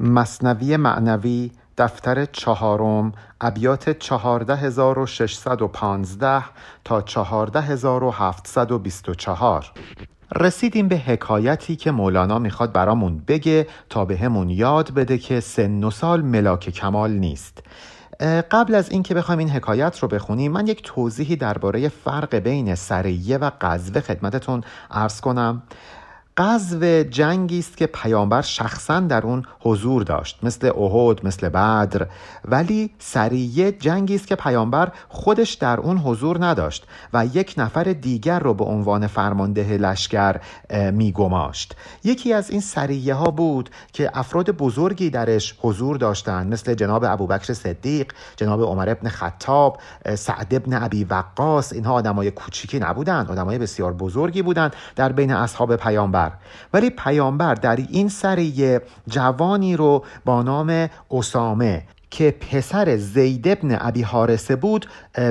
[0.00, 6.44] مصنوی معنوی دفتر چهارم ابیات 14615
[6.84, 9.72] تا 14724
[10.36, 15.84] رسیدیم به حکایتی که مولانا می‌خواد برامون بگه تا به همون یاد بده که سن
[15.84, 17.62] و سال ملاک کمال نیست.
[18.50, 23.38] قبل از اینکه بخوایم این حکایت رو بخونیم من یک توضیحی درباره فرق بین سریه
[23.38, 25.62] و قذوه خدمتتون ارز کنم.
[26.36, 32.06] غزو جنگی است که پیامبر شخصا در اون حضور داشت مثل احد مثل بدر.
[32.44, 38.38] ولی سریه جنگی است که پیامبر خودش در اون حضور نداشت و یک نفر دیگر
[38.38, 40.40] رو به عنوان فرمانده لشکر
[40.92, 41.76] میگماشت.
[42.04, 47.52] یکی از این سریه ها بود که افراد بزرگی درش حضور داشتند مثل جناب ابوبکر
[47.52, 49.78] صدیق جناب عمر ابن خطاب
[50.14, 51.72] سعد ابن ابی وقاص.
[51.72, 56.21] اینها آدمای کوچیکی نبودند آدمای بسیار بزرگی بودند در بین اصحاب پیامبر.
[56.72, 64.02] ولی پیامبر در این سریه جوانی رو با نام اسامه که پسر زید ابن ابی
[64.02, 64.86] حارسه بود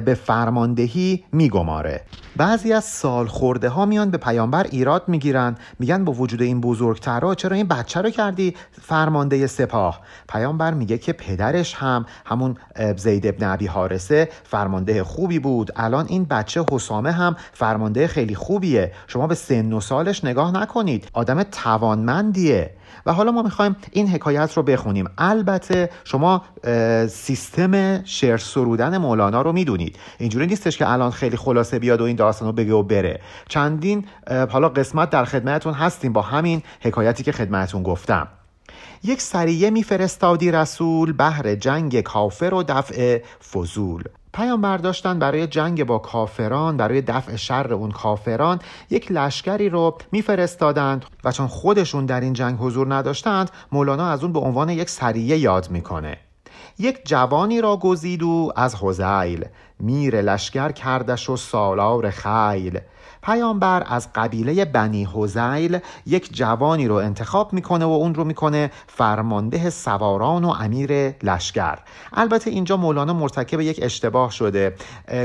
[0.06, 2.02] به فرماندهی میگماره.
[2.38, 7.36] بعضی از سال خورده ها میان به پیامبر ایراد می‌گیرن میگن با وجود این بزرگترها
[7.36, 12.58] چرا این بچه رو کردی فرمانده سپاه؟ پیامبر میگه که پدرش هم همون
[12.98, 15.72] زید ابن ابی حارسه فرمانده خوبی بود.
[15.76, 18.92] الان این بچه حسامه هم فرمانده خیلی خوبیه.
[19.08, 21.08] شما به سن و سالش نگاه نکنید.
[21.14, 22.74] آدم توانمندیه.
[23.06, 25.10] و حالا ما می‌خوایم این حکایت رو بخونیم.
[25.18, 26.42] البته شما
[27.10, 30.00] سیستم شعر سرودن مولانا رو می‌دونید.
[30.18, 33.22] اینجوری نیستش که الان خیلی خلاصه بیاد و این داستان رو بگه و بره.
[33.50, 34.06] چندین
[34.50, 38.28] حالا قسمت در خدمتتون هستیم با همین حکایتی که خدمتتون گفتم.
[39.04, 43.22] یک سریه میفرستادی رسول بهر جنگ کافر و دفع
[43.54, 44.04] فضول.
[44.34, 51.06] پیامبر داشتن برای جنگ با کافران برای دفع شر اون کافران یک لشکری رو میفرستادند
[51.24, 55.38] و چون خودشون در این جنگ حضور نداشتند مولانا از اون به عنوان یک سریه
[55.38, 56.18] یاد می‌کنه.
[56.80, 59.46] یک جوانی را گزید و از حزیل
[59.80, 62.80] میر لشکر کردش و سالار خیل.
[63.24, 69.70] پیامبر از قبیله بنی حزیل یک جوانی رو انتخاب می‌کنه و اون رو می‌کنه فرمانده
[69.70, 70.92] سواران و امیر
[71.24, 71.80] لشکر.
[72.14, 74.76] البته اینجا مولانا مرتکب یک اشتباه شده.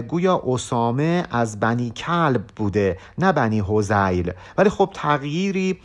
[0.09, 4.33] گویا اسامه از بنی کلب بوده نه بنی حزیل.
[4.59, 5.81] ولی خب تغییری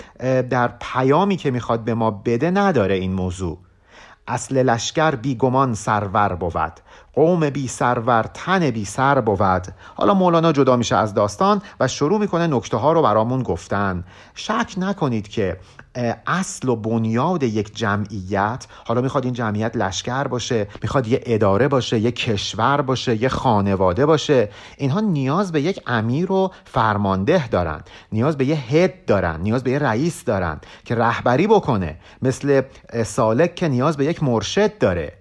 [0.50, 3.58] در پیامی که می‌خواد به ما بده نداره این موضوع.
[4.28, 6.74] اصل لشکر بیگمان سرور بود.
[7.14, 9.68] قوم بی سرور تن بی سر بود.
[9.96, 14.04] حالا مولانا جدا میشه از داستان و شروع می‌کنه نکته ها رو برامون گفتن.
[14.36, 15.58] شک نکنید که
[16.28, 22.00] اصل و بنیاد یک جمعیت حالا می‌خواد این جمعیت لشکر باشه می‌خواد یه اداره باشه
[22.00, 27.82] یه کشور باشه یه خانواده باشه اینها نیاز به یک امیر و فرمانده دارن.
[28.12, 31.98] نیاز به یه هد دارن نیاز به یه رئیس دارن که رهبری بکنه.
[32.22, 32.62] مثل
[33.06, 35.21] سالک که نیاز به یک مرشد داره.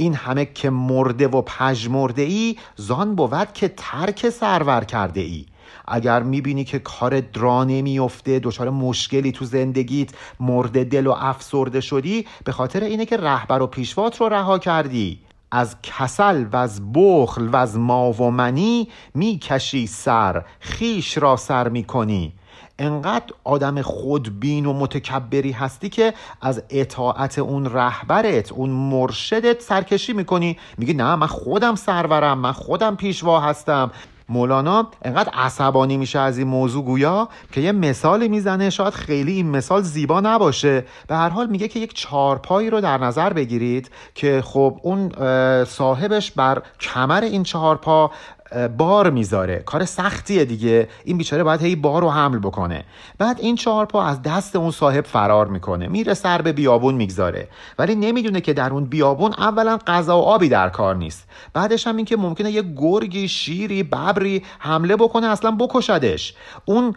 [0.00, 5.46] این همه که مرده و پژمرده ای زان بود که ترک سرور کرده ای
[5.88, 12.26] اگر می‌بینی که کار درا نمیفته دچار مشکلی تو زندگیت مرده دل و افسرده شدی
[12.44, 15.18] به خاطر اینه که رهبر و پیشوات رو رها کردی.
[15.50, 21.68] از کسل و از بخل و از ما و منی می‌کشی سر خیش را سر
[21.68, 22.32] می‌کنی.
[22.80, 30.58] انقدر آدم خودبین و متکبری هستی که از اطاعت اون رهبرت اون مرشدت سرکشی می‌کنی.
[30.78, 33.90] میگی نه من خودم سرورم من خودم پیشوا هستم.
[34.28, 38.70] مولانا انقدر عصبانی میشه از این موضوع گویا که یه مثالی می‌زنه.
[38.70, 40.84] شاید خیلی این مثال زیبا نباشه.
[41.06, 45.12] به هر حال میگه که یک چهارپایی رو در نظر بگیرید که خب اون
[45.64, 48.10] صاحبش بر کمر این چهارپا
[48.78, 49.62] بار می‌ذاره.
[49.66, 50.88] کار سختیه دیگه.
[51.04, 52.84] این بیچاره باید هی بار رو حمل بکنه.
[53.18, 55.88] بعد این چهار پا از دست اون صاحب فرار می‌کنه.
[55.88, 57.48] میره سر به بیابون می‌گذاره.
[57.78, 61.28] ولی نمی‌دونه که در اون بیابون اولا غذا و آبی در کار نیست.
[61.52, 66.34] بعدش هم اینکه ممکنه یه گرگی شیری ببری حمله بکنه اصلا بکشدش.
[66.64, 66.94] اون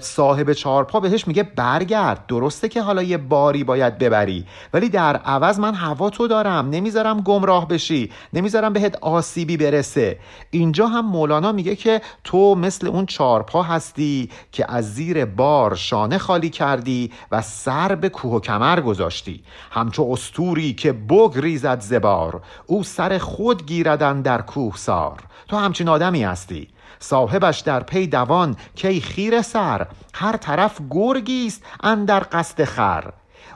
[0.00, 2.26] صاحب چهارپا بهش میگه برگرد.
[2.26, 4.46] درسته که حالا یه باری باید ببری.
[4.74, 6.70] ولی در عوض من هوا تو دارم.
[6.70, 8.10] نمی‌ذارم گمراه بشی.
[8.32, 10.18] نمی‌ذارم بهت آسیبی برسه.
[10.50, 16.18] اینجا هم مولانا میگه که تو مثل اون چارپا هستی که از زیر بار شانه
[16.18, 19.44] خالی کردی و سر به کوه و کمر گذاشتی.
[19.70, 25.18] همچو استوری که بگریزد زبار او سر خود گیردن در کوه سار.
[25.48, 26.68] تو همچین آدمی هستی.
[26.98, 29.86] صاحبش در پی دوان کی خیر سر.
[30.14, 33.04] هر طرف گرگی است اندر قصد خر.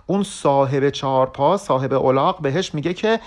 [0.06, 3.20] اون صاحب چهارپا صاحب الاغ بهش میگه که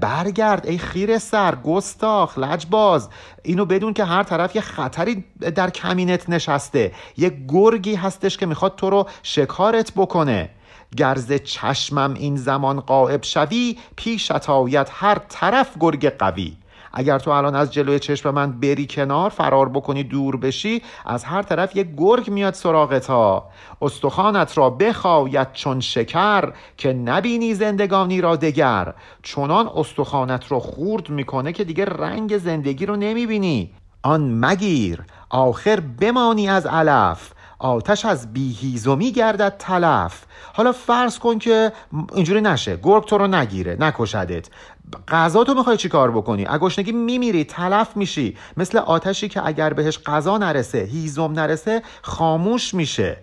[0.00, 3.08] برگرد ای خیر سر گستاخ لجباز.
[3.42, 5.24] اینو بدون که هر طرف یه خطری
[5.54, 6.92] در کمینت نشسته.
[7.16, 10.50] یه گرگی هستش که می‌خواد تو رو شکارت بکنه.
[10.96, 16.56] گرز چشمم این زمان قائب شوی پیشت آید هر طرف گرگ قوی.
[16.92, 21.42] اگر تو الان از جلوی چشم من بری کنار فرار بکنی دور بشی از هر
[21.42, 23.48] طرف یک گرگ میاد سراغت ها
[23.82, 28.94] استخوانت را بخواید چون شکر که نبینی زندگانی را دگر.
[29.22, 33.70] چنان استخوانت را خورد می‌کنه که دیگه رنگ زندگی رو نمی‌بینی.
[34.02, 37.31] آن مگیر آخر بمانی از علف.
[37.62, 40.24] آتش از بیهیزمی گردد تلف.
[40.52, 41.72] حالا فرض کن که
[42.14, 42.78] اینجوری نشه.
[42.82, 44.48] گرگ تو رو نگیره نکشدت.
[45.08, 48.36] غذا تو می‌خوای چی کار بکنی؟ اگشنگی میمیری تلف میشی.
[48.56, 53.16] مثل آتشی که اگر بهش غذا نرسه هیزم نرسه خاموش میشه.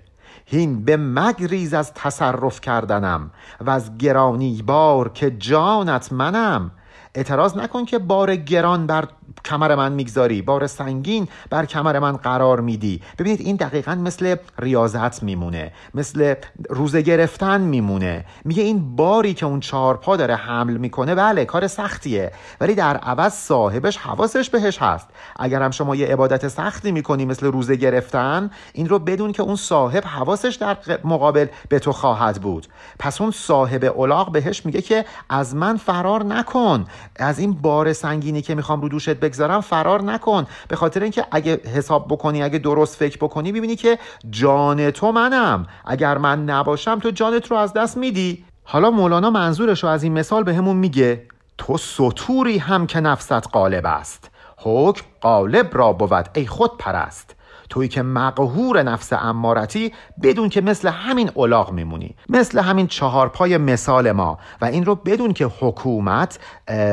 [0.46, 3.32] هین به مگریز از تصرف کردنم
[3.62, 6.72] و از گرانی بار که جانت منم.
[7.16, 9.08] اعتراض نکن که بار گران بر
[9.46, 10.42] کمر من می‌گذاری.
[10.42, 13.02] بار سنگین بر کمر من قرار میدی.
[13.20, 15.72] ببینید این دقیقا مثل ریاضت میمونه.
[15.94, 16.34] مثل
[16.70, 18.26] روزه گرفتن میمونه.
[18.46, 22.32] میگه این باری که اون چهار پا داره حمل می‌کنه بله کار سختیه.
[22.62, 25.08] ولی در عوض صاحبش حواسش بهش هست.
[25.40, 29.56] اگر هم شما یه عبادت سختی می‌کنی مثل روزه گرفتن این رو بدون که اون
[29.56, 32.68] صاحب حواسش در مقابل به تو خواهد بود.
[33.00, 36.86] پس اون صاحب الاغ بهش میگه که از من فرار نکن.
[37.16, 40.48] از این بار سنگینی که می‌خوام رو دوشت بگذارم فرار نکن.
[40.68, 44.00] به خاطر اینکه اگه حساب بکنی اگه درست فکر بکنی ببینی که
[44.30, 45.66] جان تو منم.
[45.86, 48.46] اگر من نباشم تو جانت رو از دست میدی.
[48.64, 51.22] حالا مولانا منظورش رو از این مثال به همون میگه.
[51.58, 54.30] تو سطوری هم که نفست قالب است.
[54.58, 57.36] حکم قالب را بود ای خود پرست
[57.70, 59.94] توی که مقهور نفس امارتی
[60.24, 62.16] بدون که مثل همین اولاغ میمونی.
[62.30, 64.38] مثل همین چهار پای مثال ما.
[64.62, 66.40] و این رو بدون که حکومت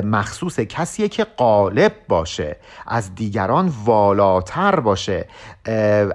[0.05, 2.57] مخصوص کسیه که قالب باشه.
[2.87, 5.29] از دیگران والاتر باشه.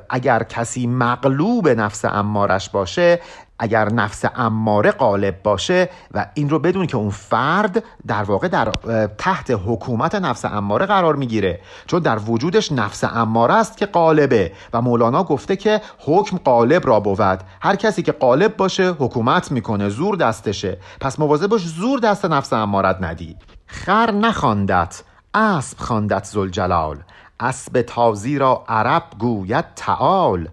[0.10, 3.20] اگر کسی مغلوب نفس امارش باشه
[3.64, 8.72] اگر نفس اماره غالب باشه و این رو بدون که اون فرد در واقع در
[9.18, 11.60] تحت حکومت نفس اماره قرار می‌گیره.
[11.88, 17.00] چون در وجودش نفس اماره است که غالبه و مولانا گفته که حکم غالب را
[17.00, 17.40] بود.
[17.62, 20.78] هر کسی که غالب باشه حکومت می‌کنه زور دستشه.
[21.02, 23.36] پس مواظب باش زور دست نفس امارت ندی.
[23.68, 25.04] خر نخواندت
[25.34, 26.98] اسب خواندت زلجلال
[27.40, 30.48] اسب تازی را عرب گوید تعال.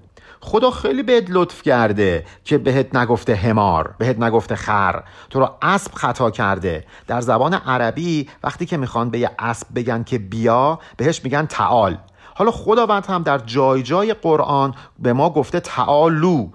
[0.48, 5.02] خدا خیلی بهت لطف کرده که بهت نگفته همار بهت نگفته خر.
[5.30, 6.84] تو رو اسب خطا کرده.
[7.06, 11.98] در زبان عربی وقتی که می‌خوان به یه اسب بگن که بیا بهش میگن تعال.
[12.34, 16.48] حالا خداوند هم در جای جای قرآن به ما گفته تعالو.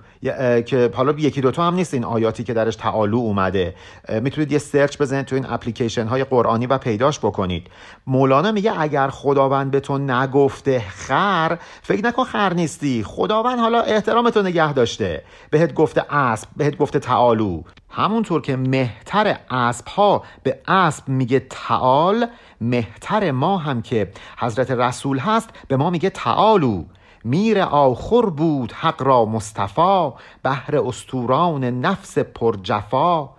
[0.65, 3.75] که حالا یکی دوتا هم نیست این آیاتی که درش تعالو اومده.
[4.21, 7.67] می‌تونید یه سرچ بزنید تو این اپلیکیشن های قرآنی و پیداش بکنید.
[8.07, 13.03] مولانا میگه اگر خداوند به تو نگفته خر فکر نکن خر نیستی.
[13.03, 15.23] خداوند حالا احترامتو نگه داشته.
[15.49, 17.61] بهت گفته اسب بهت گفته تعالو.
[17.89, 22.25] همونطور که مهتر اسب ها به اسب میگه تعال
[22.61, 26.83] مهتر ما هم که حضرت رسول هست به ما میگه تعالو.
[27.23, 30.09] میر آخر بود حق را مصطفی
[30.43, 33.29] بهر استوران نفس پرجفا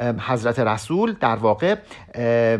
[0.00, 1.76] حضرت رسول در واقع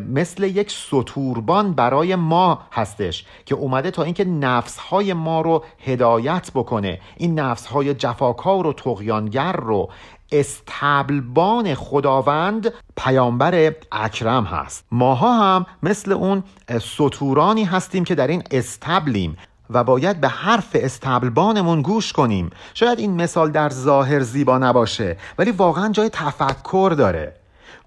[0.08, 7.00] مثل یک سطوربان برای ما هستش که اومده تا اینکه نفسهای ما رو هدایت بکنه.
[7.16, 9.90] این نفسهای جفاکار و تقیانگر رو
[10.32, 14.86] استبلبان خداوند پیامبر اکرم هست.
[14.92, 16.42] ماها هم مثل اون
[16.80, 19.36] سطورانی هستیم که در این استبلیم.
[19.70, 22.50] و باید به حرف استبلبانمون گوش کنیم.
[22.74, 27.36] شاید این مثال در ظاهر زیبا نباشه ولی واقعا جای تفکر داره.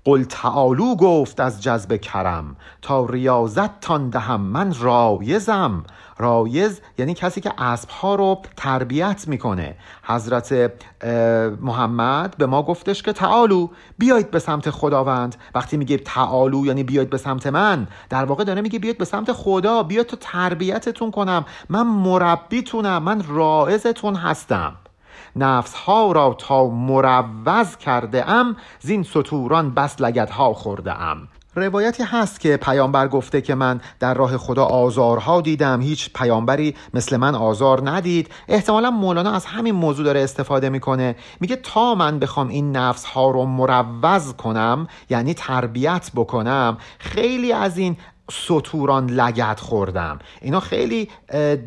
[0.06, 5.84] قل تعالو گفت از جذب کرم تا ریاضت تان دهم من رایزم.
[6.18, 9.76] رایز یعنی کسی که اسبها رو تربیت می‌کنه.
[10.04, 10.72] حضرت
[11.62, 15.36] محمد به ما گفتش که تعالو بیایید به سمت خداوند.
[15.56, 19.32] وقتی میگه تعالو یعنی بیایید به سمت من در واقع داره میگه بیایید به سمت
[19.32, 21.46] خدا بیاید تو تربیتتون کنم.
[21.70, 24.76] من مربیتونم من رائزتون هستم.
[25.36, 31.28] نفس ها را تا مروز کرده ام زین سطوران بس لگت ها خورده ام.
[31.56, 35.82] روایتی هست که پیامبر گفته که من در راه خدا آزارها دیدم.
[35.82, 38.30] هیچ پیامبری مثل من آزار ندید.
[38.48, 41.16] احتمالا مولانا از همین موضوع داره استفاده می‌کنه.
[41.40, 47.78] میگه تا من بخوام این نفس ها رو مروز کنم یعنی تربیت بکنم خیلی از
[47.78, 47.98] این
[48.32, 50.20] سطوران لگت خوردم.
[50.42, 51.10] اینا خیلی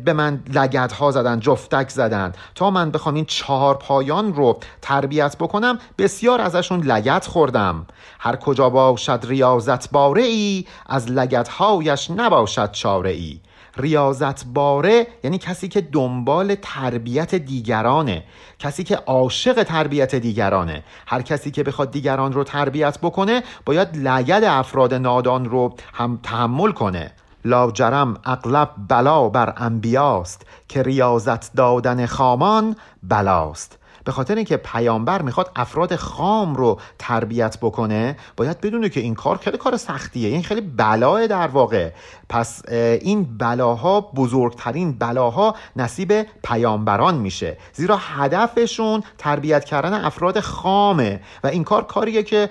[0.05, 2.33] به من لگت ها زدن جفتک زدن.
[2.55, 7.85] تا من بخوام این چهار پایان رو تربیت بکنم بسیار ازشون لگت خوردم.
[8.19, 13.39] هر کجا باشد ریاضت باره ای از لگت هایش نباشد چاره ای
[13.79, 18.23] ریاضت باره یعنی کسی که دنبال تربیت دیگرانه
[18.59, 20.83] کسی که عاشق تربیت دیگرانه.
[21.07, 26.71] هر کسی که بخواد دیگران رو تربیت بکنه باید لگد افراد نادان رو هم تحمل
[26.71, 27.11] کنه.
[27.45, 33.78] لاجرم اغلب بلا بر انبیاست که ریاضت دادن خامان بلاست.
[34.09, 39.37] به خاطر اینکه پیامبر می‌خواد افراد خام رو تربیت بکنه باید بدونه که این کار
[39.37, 41.91] خیلی کار سختیه این خیلی بلاه در واقع.
[42.29, 47.57] پس این بلاها بزرگترین بلاها نصیب پیامبران میشه.
[47.73, 52.49] زیرا هدفشون تربیت کردن افراد خامه و این کار کاریه که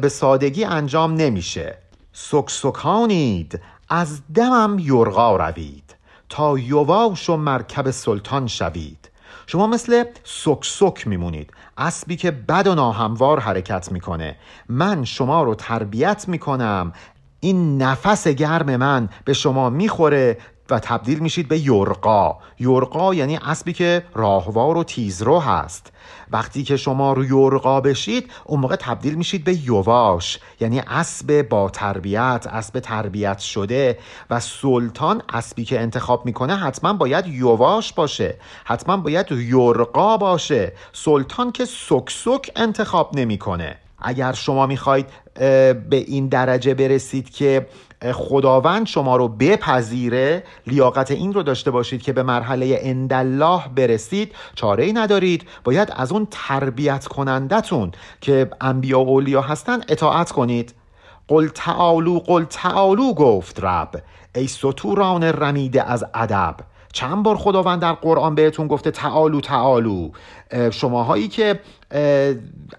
[0.00, 1.78] به سادگی انجام نمیشه.
[2.12, 5.94] سکسکانید از دمم یرغا روید.
[6.28, 9.10] تا یواش و مرکب سلطان شوید.
[9.46, 10.04] شما مثل
[10.62, 11.50] سک میمونید.
[11.78, 14.36] اسبی که بد و ناهموار حرکت می‌کنه.
[14.68, 16.92] من شما رو تربیت می‌کنم.
[17.40, 20.38] این نفس گرم من به شما می‌خوره
[20.70, 25.92] و تبدیل میشید به یرقا یرقا یعنی اسبی که راهوار و تیزرو هست.
[26.30, 31.70] وقتی که شما رو یرقا بشید اون موقع تبدیل میشید به یواش یعنی اسب با
[31.70, 33.98] تربیت اسب تربیت شده
[34.30, 40.72] و سلطان اسبی که انتخاب می‌کنه حتما باید یواش باشه حتما باید یرقا باشه.
[40.92, 43.76] سلطان که سکسک انتخاب نمی‌کنه.
[43.98, 45.06] اگر شما می‌خواید
[45.90, 47.66] به این درجه برسید که
[48.12, 54.32] خداوند شما رو بپذیره لیاقت این رو داشته باشید که به مرحله اندالله برسید.
[54.54, 55.48] چاره ای ندارید.
[55.64, 60.74] باید از اون تربیت کنندتون که انبیا و اولیا هستن اطاعت کنید.
[61.28, 64.02] قل تعالو قل تعالو گفت رب.
[64.34, 66.56] ای ستوران رمیده از ادب.
[66.92, 70.10] چند بار خداوند در قرآن بهتون گفته تعالو تعالو.
[70.70, 71.60] شماهایی که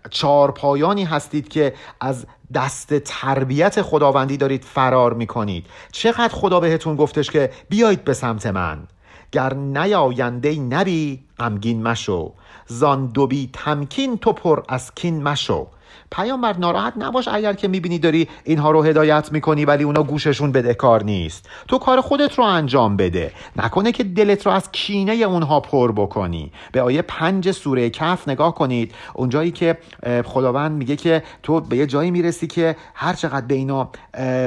[0.09, 5.65] چارپایانی هستید که از دست تربیت خداوندی دارید فرار می‌کنید.
[5.91, 8.87] چقدر خدا بهتون گفتش که بیایید به سمت من.
[9.31, 12.33] گر نیاینده نبی غمگین مشو.
[12.67, 15.67] زان دوبی تمکین تو پر از کین مشو.
[16.11, 20.73] پیامبر ناراحت نباش اگر که می‌بینی داری اینها رو هدایت می‌کنی ولی اونا گوششون بده
[20.73, 21.49] کار نیست.
[21.67, 23.31] تو کار خودت رو انجام بده.
[23.55, 26.51] نکنه که دلت رو از کینه اونها پر بکنی.
[26.71, 28.91] به آیه پنج سوره کف نگاه کنید.
[29.13, 29.77] اونجایی که
[30.25, 33.89] خداوند میگه که تو به یه جایی می‌رسی که هر چقدر به اینا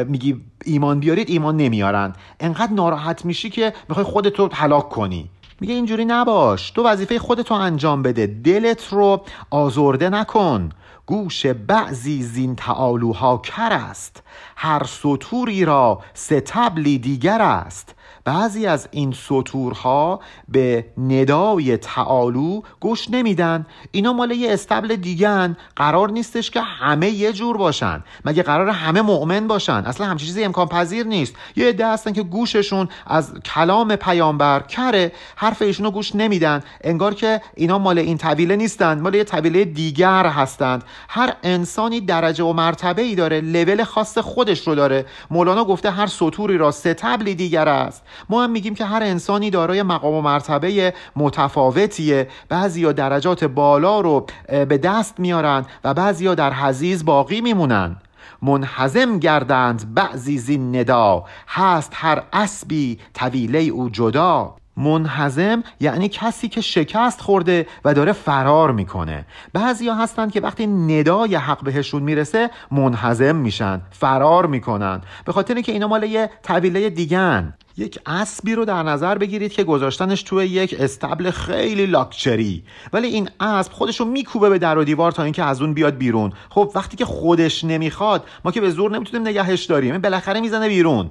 [0.06, 2.12] میگی ایمان بیارید ایمان نمیارن.
[2.40, 5.30] انقدر ناراحت میشی که می‌خوای خودت رو هلاک کنی.
[5.60, 6.70] میگه اینجوری نباش.
[6.70, 8.26] تو وظیفه خودتو انجام بده.
[8.26, 10.70] دلت رو آزرده نکن.
[11.10, 14.22] گوش بعضی زین تعالوها کر است.
[14.56, 17.94] هر سطوری را ستبلی دیگر است.
[18.24, 23.66] بعضی از این سطورها به ندای تعالو گوش نمیدن.
[23.90, 28.04] اینا مال یه استبل دیگن قرار نیستش که همه یه جور باشن.
[28.24, 31.34] مگه قرار همه مؤمن باشن؟ اصلا همچین چیزی امکان پذیر نیست.
[31.56, 35.12] یه عده هستن که گوششون از کلام پیامبر کره.
[35.36, 36.62] حرف ایشونو گوش نمیدن.
[36.80, 39.00] انگار که اینا مال این طویله نیستن.
[39.00, 40.84] مال یه طویله دیگر هستند.
[41.08, 43.40] هر انسانی درجه و مرتبه ای داره.
[43.40, 45.06] لول خاص خودش رو داره.
[45.30, 48.02] مولانا گفته هر سطوری را ستبلی دیگر است.
[48.28, 52.28] ما هم میگیم که هر انسانی دارای مقام و مرتبه متفاوتیه.
[52.48, 57.96] بعضیا درجات بالا رو به دست میارن و بعضیا در حزیز باقی میمونن.
[58.42, 61.24] منحزم گردند بعضی زین ندا.
[61.48, 64.59] هست هر اسبی طویله او جدا.
[64.76, 69.26] منحزم یعنی کسی که شکست خورده و داره فرار می‌کنه.
[69.52, 75.00] بعضی ها هستن که وقتی ندای حق بهشون می‌رسه منحزم میشن فرار می‌کنن.
[75.24, 79.64] به خاطر که اینا مال یه طویله دیگن یک اسبی رو در نظر بگیرید که
[79.64, 82.64] گذاشتنش توی یک استبل خیلی لاکچری.
[82.92, 85.96] ولی این اسب خودش رو میکوبه به در و دیوار تا اینکه از اون بیاد
[85.96, 86.32] بیرون.
[86.50, 89.98] خب وقتی که خودش نمی‌خواد ما که به زور نمی‌تونیم نگهش داریم.
[89.98, 91.10] بالاخره می‌زنه بیرون.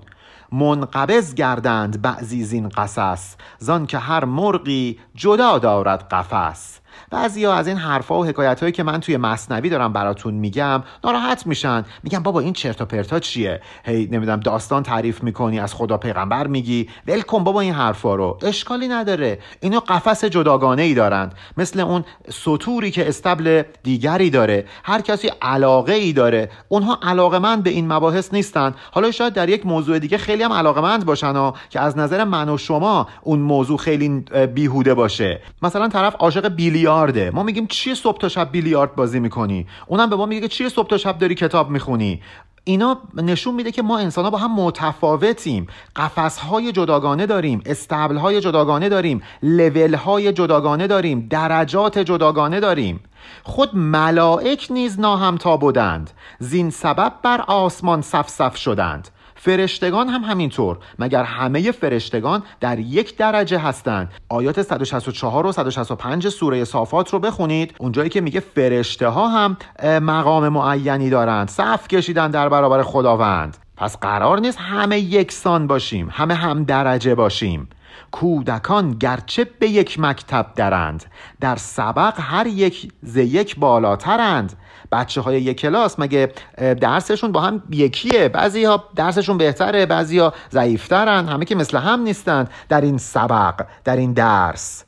[0.51, 6.79] منقبض گردند بعضی زین قصص زان که هر مرغی جدا دارد قفس.
[7.11, 11.47] بعضی ها از این حرفها و حکایت که من توی مصنوی دارم براتون میگم ناراحت
[11.47, 11.85] میشن.
[12.03, 16.47] میگم بابا این چرت و پرتا چیه؟ هی نمی‌دونم داستان تعریف می‌کنی از خدا پیغمبر
[16.47, 16.89] میگی.
[17.07, 18.37] ول کن بابا این حرفا رو.
[18.41, 19.39] اشکالی نداره.
[19.61, 21.33] اینو قفس جداگانه ای دارند.
[21.57, 24.65] مثل اون سطوری که استبل دیگری داره.
[24.83, 26.49] هر کسی علاقه ای داره.
[26.67, 28.75] اونها علاقه من به این مباحث نیستن.
[28.91, 32.23] حالا شاید در یک موضوع دیگه خیلی هم علاقه مند باشن ها که از نظر
[32.23, 34.09] من و شما اون موضوع خیلی
[34.53, 35.41] بیهوده باشه.
[35.61, 40.09] مثلا طرف عاشق بیلیارد بیلیارده ما میگیم چیه صبح تا شب بیلیارد بازی می‌کنی؟ اونم
[40.09, 42.21] به ما میگه چیه صبح تا شب داری کتاب می‌خونی؟
[42.63, 45.67] اینا نشون میده که ما انسان ها با هم متفاوتیم.
[45.95, 52.99] قفس های جداگانه داریم استبل های جداگانه داریم لول های جداگانه داریم درجات جداگانه داریم.
[53.43, 56.11] خود ملائک نیز ناهمتا بودند.
[56.39, 59.09] زین سبب بر آسمان صف صف شدند.
[59.41, 66.63] فرشتگان هم همینطور مگر همه فرشتگان در یک درجه هستند؟ آیات 164 و 165 سوره
[66.65, 67.75] صافات رو بخونید.
[67.79, 69.57] اونجایی که میگه فرشته ها هم
[69.99, 71.49] مقام معینی دارند.
[71.49, 73.57] صف کشیدن در برابر خداوند.
[73.77, 77.69] پس قرار نیست همه یکسان باشیم همه هم درجه باشیم.
[78.11, 81.05] کودکان گرچه به یک مکتب درند
[81.39, 84.53] در سبق هر یک ز یک بالاترند.
[84.91, 90.33] بچه های یک کلاس مگه درسشون با هم یکیه؟ بعضی ها درسشون بهتره بعضی ها
[90.51, 94.83] ضعیفترن همه که مثل هم نیستند در این سبق در این درس.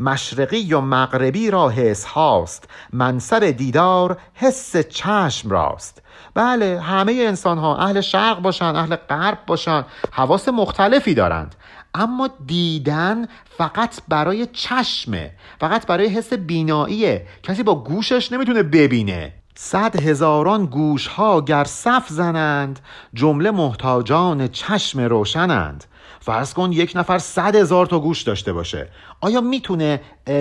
[0.00, 6.02] مشرقی و مغربی را حس هاست منصب دیدار حس چشم راست.
[6.34, 11.54] بله همه انسان ها اهل شرق باشن اهل غرب باشن حواس مختلفی دارند.
[11.94, 13.26] اما دیدن
[13.58, 15.30] فقط برای چشمه
[15.60, 17.26] فقط برای حس بیناییه.
[17.42, 19.32] کسی با گوشش نمی‌تونه ببینه.
[19.54, 22.80] صد هزاران گوش ها گر صف زنند
[23.14, 25.84] جمله محتاجان چشم روشنند.
[26.20, 28.88] فرض کن یک نفر صد هزار تا گوش داشته باشه.
[29.20, 30.00] آیا می‌تونه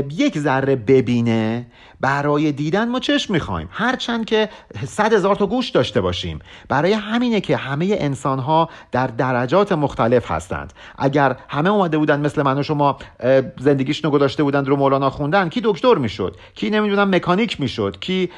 [0.09, 1.67] یک ذره ببینه؟
[2.01, 3.69] برای دیدن ما چشم می‌خوایم.
[3.71, 4.49] هرچند که
[4.87, 6.39] صد هزار تا گوش داشته باشیم.
[6.69, 10.73] برای همینه که همه انسان ها در درجات مختلف هستند.
[10.97, 12.97] اگر همه اومده بودن مثل من و شما
[13.59, 18.29] زندگیشون گذاشته بودند رو مولانا خوندن کی دکتر می‌شد؟ کی نمی‌دونم مکانیک می‌شد؟ کی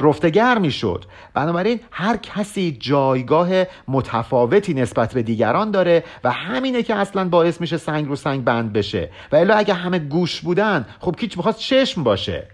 [0.00, 3.48] رفتگر می‌شد؟ بنابراین هر کسی جایگاه
[3.88, 6.30] متفاوتی نسبت به دیگران داره و
[6.74, 9.10] همینه که اصلا باعث میشه سنگ رو سنگ بند بشه.
[9.32, 12.48] و الا اگه همه گوش بودن خب کیچ می‌خواست چشم باشه.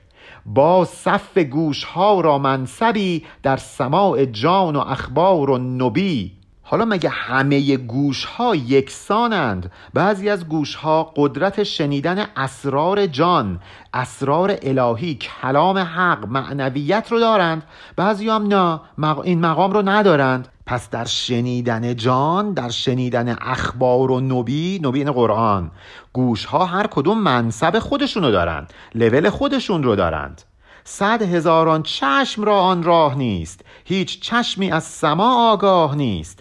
[0.46, 6.32] با صف گوش ها را منصبی در سماع جان و اخبار و نبی.
[6.62, 13.60] حالا مگه همه گوش ها یکسانند؟ بعضی از گوش ها قدرت شنیدن اسرار جان
[13.94, 17.62] اسرار الهی کلام حق معنویت رو دارند.
[17.96, 18.80] بعضی هم نه
[19.24, 20.48] این مقام رو ندارند.
[20.70, 25.70] پس در شنیدن جان در شنیدن اخبار و نبی نبی این قرآن.
[26.12, 30.42] گوش ها هر کدوم منصب خودشونو دارند لول خودشون رو دارند.
[30.84, 36.38] صد هزاران چشم را آن راه نیست هیچ چشمی از سما آگاه نیست.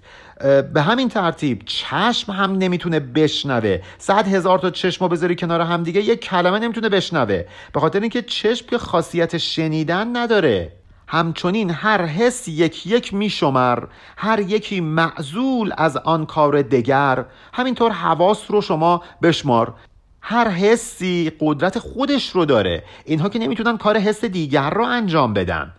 [0.74, 3.80] به همین ترتیب چشم هم نمی‌تونه بشنوه.
[3.98, 7.44] صد هزار تا چشم رو بذاری کنار هم دیگه یک کلمه نمی‌تونه بشنوه.
[7.74, 10.79] به خاطر اینکه چشم که خاصیت شنیدن نداره.
[11.12, 13.84] همچنین هر حس یک یک میشمر
[14.18, 17.26] هر یکی معزول از آن کار دگر.
[17.54, 19.74] همینطور حواس رو شما بشمار.
[20.22, 22.84] هر حسی قدرت خودش رو داره.
[23.06, 25.72] اینها که نمی‌تونن کار حس دیگر رو انجام بدن.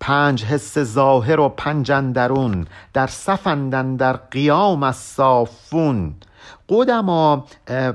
[0.00, 2.66] پنج حس ظاهر و پنج اندرون.
[2.92, 6.14] در صفندن در قیام از صافون
[6.68, 7.44] قدما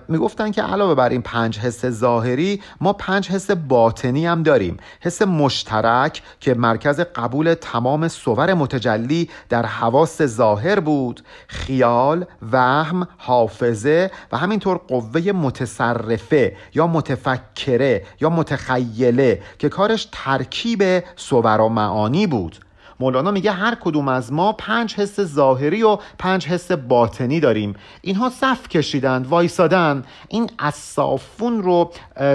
[0.07, 4.77] می‌گفتن که علاوه بر این پنج حس ظاهری ما پنج حس باطنی هم داریم.
[5.01, 11.21] حس مشترک که مرکز قبول تمام صور متجلی در حواس ظاهر بود.
[11.47, 21.61] خیال وهم حافظه و همینطور قوه متصرفه یا متفکره یا متخیله که کارش ترکیب صور
[21.61, 22.59] و معانی بود.
[22.99, 27.75] مولانا میگه هر کدوم از ما پنج حس ظاهری و پنج حس باطنی داریم.
[28.01, 30.03] اینها صف کشیدند وایسادن.
[30.27, 31.91] این اصافون رو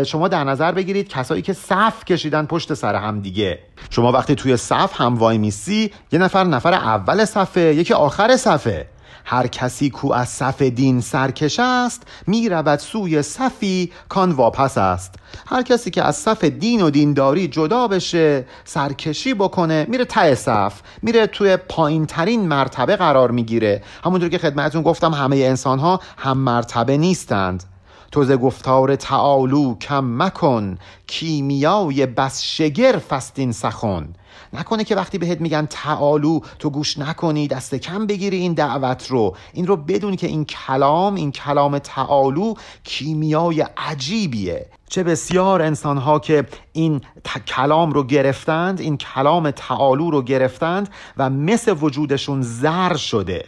[0.06, 3.58] شما در نظر بگیرید کسایی که صف کشیدن پشت سر هم دیگه.
[3.90, 8.86] شما وقتی توی صف هم وای میسی یه نفر نفر اول صفه یکی آخر صفه.
[9.24, 15.14] هر کسی کو از صف دین سرکش است می رود سوی صفی کان واپس است.
[15.46, 20.80] هر کسی که از صف دین و دینداری جدا بشه سرکشی بکنه میره ته صف
[21.02, 23.82] میره توی پایین ترین مرتبه قرار می‌گیره.
[24.04, 27.64] همونطور که خدمتون گفتم همه انسان ها هم مرتبه نیستند.
[28.12, 34.08] تو ز گفتار تعالو کم مکن کیمیای بس شگرف است این سخن.
[34.54, 39.36] نکنه که وقتی بهت میگن تعالو تو گوش نکنی دست کم بگیری این دعوت رو.
[39.52, 44.66] این رو بدونی که این کلام این کلام تعالو کیمیای عجیبیه.
[44.88, 47.00] چه بسیار انسان ها که این
[47.46, 53.44] کلام رو گرفتند این کلام تعالو رو گرفتند و مثل وجودشون زر شده.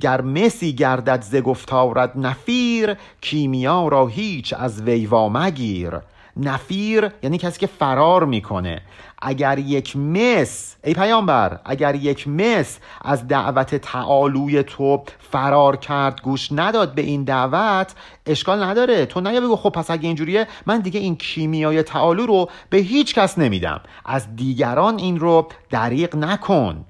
[0.00, 5.92] گر مسی گردد ز گفتارت نفیر کیمیا را هیچ از ویوا مگیر
[6.36, 8.82] نفیر یعنی کسی که فرار می‌کنه.
[9.22, 16.52] اگر یک مس ای پیامبر اگر یک مس از دعوت تعالوی تو فرار کرد گوش
[16.52, 17.94] نداد به این دعوت
[18.26, 19.06] اشکال نداره.
[19.06, 23.14] تو نیا بگو خب پس اگه اینجوریه من دیگه این کیمیای تعالو رو به هیچ
[23.14, 23.80] کس نمیدم.
[24.04, 26.84] از دیگران این رو دریق نکن.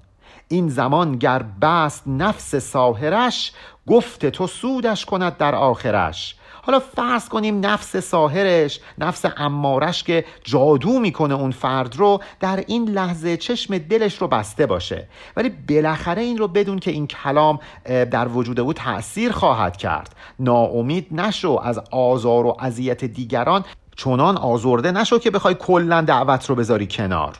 [0.49, 3.53] این زمان گر بست نفس ساهرش
[3.87, 6.37] گفت تو سودش کند در آخرش.
[6.71, 12.89] حالا فرض کنیم نفس ساهرش نفس امارش که جادو می‌کنه اون فرد رو در این
[12.89, 15.09] لحظه چشم دلش رو بسته باشه.
[15.37, 20.15] ولی بالاخره این رو بدون که این کلام در وجود او تاثیر خواهد کرد.
[20.39, 23.65] ناامید نشو از آزار و اذیت دیگران
[23.97, 27.37] چنان آزرده نشو که بخوای کلا دعوت رو بذاری کنار.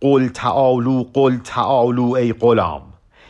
[0.00, 2.82] قل تعالو قل تعالو ای غلام.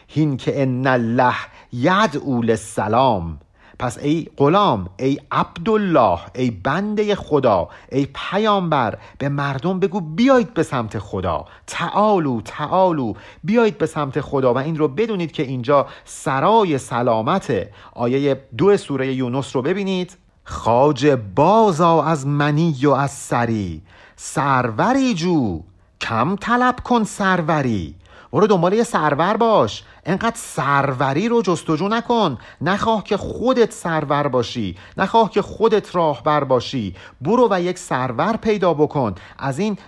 [0.09, 1.35] هین که ان الله
[1.73, 3.39] یدعو للسلام.
[3.79, 10.63] پس ای غلام ای عبدالله ای بنده خدا ای پیامبر به مردم بگو بیایید به
[10.63, 11.45] سمت خدا.
[11.67, 17.53] تعالو تعالو بیایید به سمت خدا و این رو بدونید که اینجا سرای سلامت
[17.95, 20.17] آیه دو سوره یونس رو ببینید.
[20.45, 23.83] خاج بازا از منی و از سری.
[24.17, 25.61] سروری جو
[26.01, 27.95] کم طلب کن سروری.
[28.33, 29.85] برو دنبال یه سرور باش.
[30.07, 32.39] انقدر سروری رو جستجو نکن.
[32.61, 34.77] نخواه که خودت سرور باشی.
[34.97, 36.95] نخواه که خودت راهبر باشی.
[37.21, 39.15] برو و یک سرور پیدا بکن.
[39.39, 39.79] از این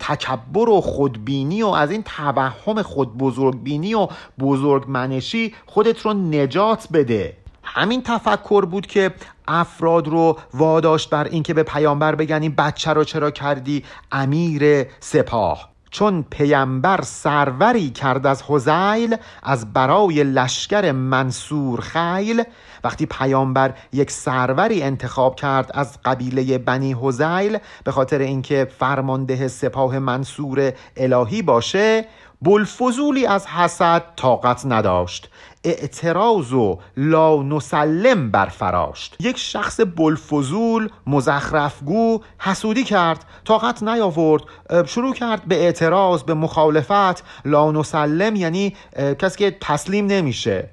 [0.00, 4.08] تکبر و خودبینی و از این توهم خود بزرگبینی و
[4.40, 7.36] بزرگمنشی خودت رو نجات بده.
[7.62, 9.14] همین تفکر بود که
[9.48, 15.70] افراد رو واداشت بر اینکه به پیامبر بگن این بچه رو چرا کردی امیر سپاه.
[15.90, 22.42] چون پیامبر سروری کرد از حزیل از برای لشکر منصور خیل
[22.84, 29.98] وقتی پیامبر یک سروری انتخاب کرد از قبیله بنی حزیل به خاطر اینکه فرمانده سپاه
[29.98, 32.04] منصور الهی باشه
[32.42, 35.30] بلفزولی از حسد طاقت نداشت.
[35.64, 39.16] اعتراض و لا نسلم برفراشت.
[39.20, 44.42] یک شخص بلفزول مزخرفگو حسودی کرد طاقت نیاورد
[44.86, 47.24] شروع کرد به اعتراض به مخالفت.
[47.44, 48.76] لا نسلم یعنی
[49.18, 50.68] کسی که تسلیم نمیشه.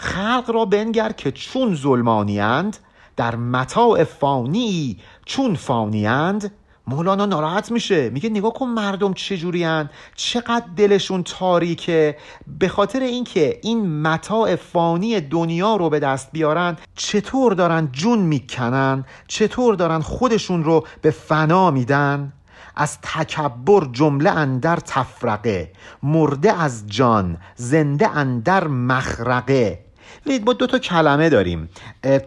[0.00, 2.76] خلق را بنگر که چون ظلمانیند
[3.16, 6.52] در متاع فانی چون فانیند
[6.86, 12.16] مولانا ناراحت میشه میگه نگاه کن مردم چجوریان چقدر دلشون تاریکه.
[12.58, 19.04] به خاطر اینکه این متاع فانی دنیا رو به دست بیارن چطور دارن جون می‌کنن
[19.28, 22.32] چطور دارن خودشون رو به فنا میدن؟
[22.76, 29.87] از تکبر جمله اندر تفرقه مرده از جان زنده اندر مخرقه.
[30.30, 31.68] ما دو تا کلمه داریم.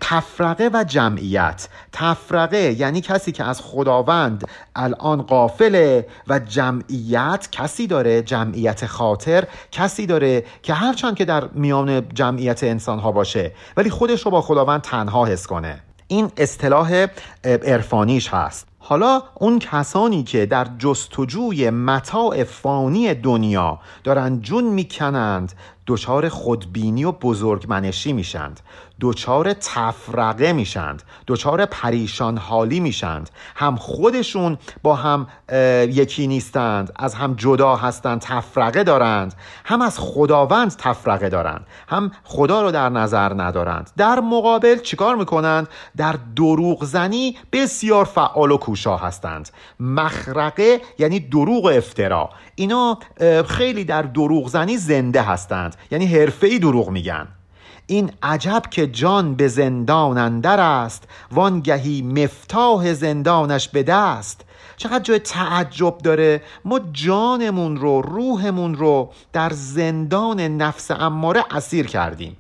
[0.02, 1.68] تفرقه و جمعیت.
[1.92, 10.06] تفرقه یعنی کسی که از خداوند الان قافله و جمعیت کسی داره جمعیت خاطر کسی
[10.06, 14.82] داره که هرچند که در میان جمعیت انسان ها باشه ولی خودش رو با خداوند
[14.82, 15.80] تنها حس کنه.
[16.08, 17.06] این اصطلاح
[17.44, 18.68] عرفانیش هست.
[18.80, 25.54] حالا اون کسانی که در جستجوی متاع فانی دنیا دارن جون می‌کنند
[25.92, 28.60] دچار خودبینی و بزرگمنشی میشند.
[29.02, 33.30] دچار تفرقه میشند دچار پریشان حالی میشند.
[33.56, 35.28] هم خودشون با هم
[35.90, 39.34] یکی نیستند از هم جدا هستند تفرقه دارند.
[39.66, 43.90] هم از خداوند تفرقه دارند هم خدا رو در نظر ندارند.
[43.98, 49.50] در مقابل چیکار می‌کنند؟ در دروغ زنی بسیار فعال و کوشا هستند.
[49.80, 52.30] مخرقه یعنی دروغ و افترا.
[52.56, 52.98] اینا
[53.48, 55.76] خیلی در دروغ زنی زنده هستند.
[55.92, 57.28] یعنی حرفه‌ای دروغ میگن.
[57.88, 64.42] این عجب که جان به زندان اندر است وانگهی مفتاح زندانش به دست.
[64.78, 72.38] چقدر جای تعجب داره ما جانمون رو روحمون رو در زندان نفس اماره اسیر کردیم.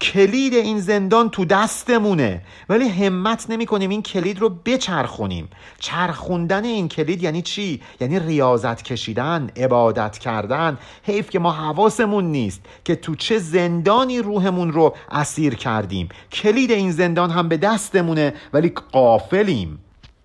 [0.00, 2.42] کلید این زندان تو دستمونه.
[2.68, 5.48] ولی همت نمی کنیم این کلید رو بچرخونیم.
[5.78, 10.78] چرخوندن این کلید یعنی چی؟ یعنی ریاضت کشیدن عبادت کردن.
[11.02, 16.08] حیف که ما حواسمون نیست که تو چه زندانی روحمون رو اسیر کردیم.
[16.32, 19.78] کلید این زندان هم به دستمونه ولی قافلیم.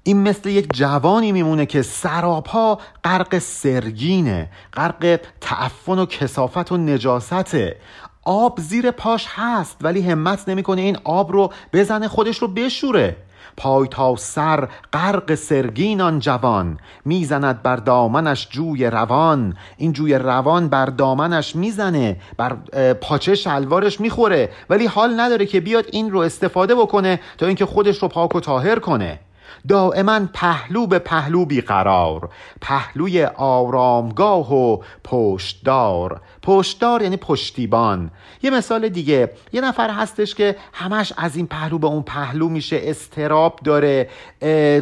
[0.06, 4.50] این مثل یک جوانی میمونه که سراپا غرق سرگینه.
[4.74, 7.78] غرق تعفن و کسافت و نجاسته.
[8.26, 13.16] آب زیر پاش هست ولی همت نمی‌کنه این آب رو بزنه خودش رو بشوره.
[13.58, 16.78] پای تا سر غرق سرگین آن جوان.
[17.06, 19.58] می‌زند بر دامنش جوی روان.
[19.78, 22.56] این جوی روان بر دامنش می‌زنه بر
[22.94, 24.50] پاچه شلوارش می‌خوره.
[24.70, 28.40] ولی حال نداره که بیاد این رو استفاده بکنه تا اینکه خودش رو پاک و
[28.40, 29.20] تاهر کنه.
[29.68, 32.30] دائما پهلو به پهلو بیقرار
[32.62, 36.22] پهلوی آرامگاه و پشتدار.
[36.42, 38.12] پشتدار یعنی پشتیبان.
[38.44, 42.82] یه مثال دیگه یه نفر هستش که همش از این پهلو به اون پهلو میشه
[42.84, 44.10] استراب داره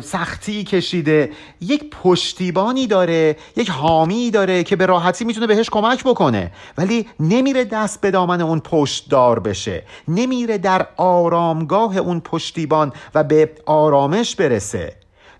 [0.03, 1.31] سختی کشیده.
[1.61, 6.51] یک پشتیبانی داره یک حامی داره که به راحتی می‌تونه بهش کمک بکنه.
[6.77, 9.83] ولی نمیره دست به دامن اون پشتدار بشه.
[10.07, 14.70] نمیره در آرامگاه اون پشتیبان و به آرامش برسه.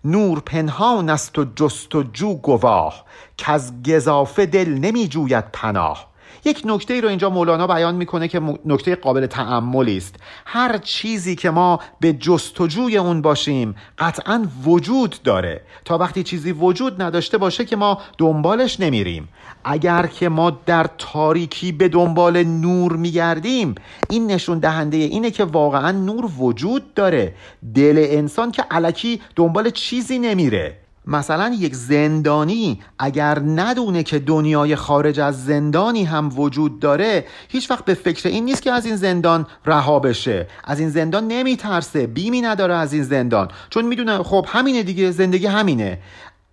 [0.03, 3.05] نور پنهان است و جست و جو گواه
[3.37, 6.10] که از گذافه دل نمی جوید پناه.
[6.45, 10.15] یک نکته ای رو اینجا مولانا بیان می‌کنه که نکته قابل تعملی است.
[10.45, 15.61] هر چیزی که ما به جستجوی اون باشیم قطعا وجود داره.
[15.85, 19.29] تا وقتی چیزی وجود نداشته باشه که ما دنبالش نمیریم.
[19.63, 23.75] اگر که ما در تاریکی به دنبال نور میگردیم
[24.09, 27.35] این نشون دهنده اینه که واقعا نور وجود داره.
[27.75, 30.77] دل انسان که علکی دنبال چیزی نمیره.
[31.07, 37.85] مثلا یک زندانی اگر ندونه که دنیای خارج از زندانی هم وجود داره هیچ وقت
[37.85, 40.47] به فکر این نیست که از این زندان رها بشه.
[40.63, 42.07] از این زندان نمیترسه.
[42.07, 43.47] بیمی نداره از این زندان.
[43.69, 45.99] چون می‌دونه خب همینه دیگه زندگی همینه.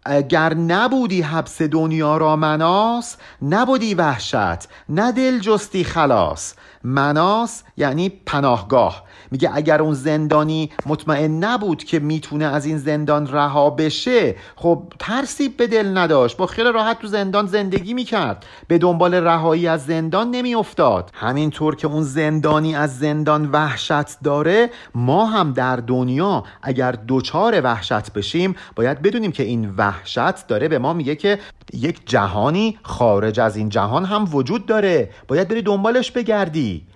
[0.05, 4.69] اگر نبودی حبس دنیا را مناس نبودی وحشت.
[4.89, 6.55] نه دل جستی خلاص.
[6.85, 9.08] مناس یعنی پناهگاه.
[9.31, 15.49] میگه اگر اون زندانی مطمئن نبود که می‌تونه از این زندان رها بشه خب ترسی
[15.49, 16.37] به دل نداشت.
[16.37, 18.47] با خیلی راحت تو زندان زندگی می‌کرد.
[18.69, 21.11] به دنبال رهایی از زندان نمیافتاد.
[21.15, 28.13] همینطور که اون زندانی از زندان وحشت داره ما هم در دنیا اگر دوچار وحشت
[28.13, 31.39] بشیم باید بدونیم که این وحشت داره به ما میگه که
[31.73, 35.11] یک جهانی خارج از این جهان هم وجود داره.
[35.29, 36.87] باید بری دنبالش بگردی.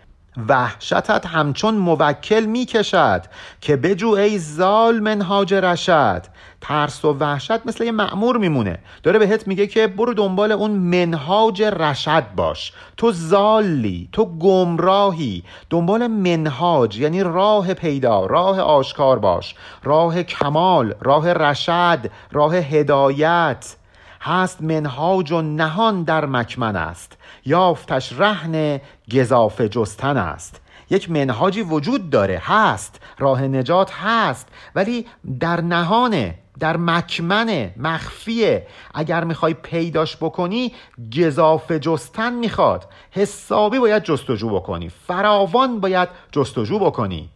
[0.49, 3.25] وحشتت همچون موکل می‌کشد
[3.61, 6.23] که بجو ای زال منهاج رشد
[6.61, 8.79] ترس و وحشت مثل یه معمور میمونه.
[9.03, 12.73] داره بهت میگه که برو دنبال اون منهاج رشد باش.
[12.97, 15.43] تو زالی تو گمراهی.
[15.71, 19.55] دنبال منهاج یعنی راه پیدا راه آشکار باش.
[19.83, 23.77] راه کمال راه رشد راه هدایت.
[24.21, 27.17] هست منهاج و نهان در مکمن است.
[27.45, 28.81] یافتش رهن
[29.15, 30.61] گذاف جستن است.
[30.91, 35.07] یک منهاجی وجود داره هست راه نجات هست ولی
[35.41, 40.73] در نهانه در مکمنه مخفیه اگر می‌خوای پیداش بکنی
[41.19, 42.89] گذاف جستن می‌خواد.
[43.11, 44.89] حسابی باید جستجو بکنی.
[44.89, 47.29] فراوان باید جستجو بکنی.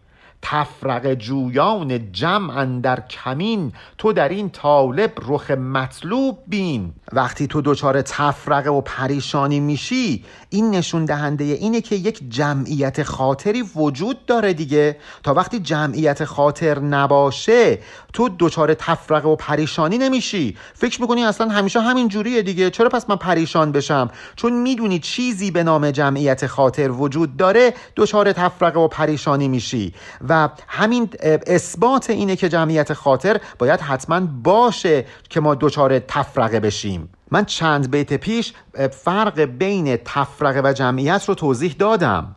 [0.43, 6.93] تفرق جویان جمع در کمین تو در این طالب رخ مطلوب بین.
[7.13, 13.63] وقتی تو دچار تفرقه و پریشانی میشی این نشون دهنده اینه که یک جمعیت خاطری
[13.77, 14.97] وجود داره دیگه.
[15.23, 17.79] تا وقتی جمعیت خاطر نباشه
[18.13, 20.57] تو دچار تفرقه و پریشانی نمیشی.
[20.75, 22.71] فکر می‌کنی اصلا همیشه همین جوریه دیگه.
[22.71, 28.33] چرا پس من پریشان بشم؟ چون می‌دونی چیزی به نام جمعیت خاطر وجود داره دچار
[28.33, 29.95] تفرقه و پریشانی میشی.
[30.29, 31.09] و همین
[31.47, 37.09] اثبات اینه که جمعیت خاطر باید حتما باشه که ما دچار تفرقه بشیم.
[37.31, 38.53] من چند بیت پیش
[38.91, 42.37] فرق بین تفرقه و جمعیت رو توضیح دادم.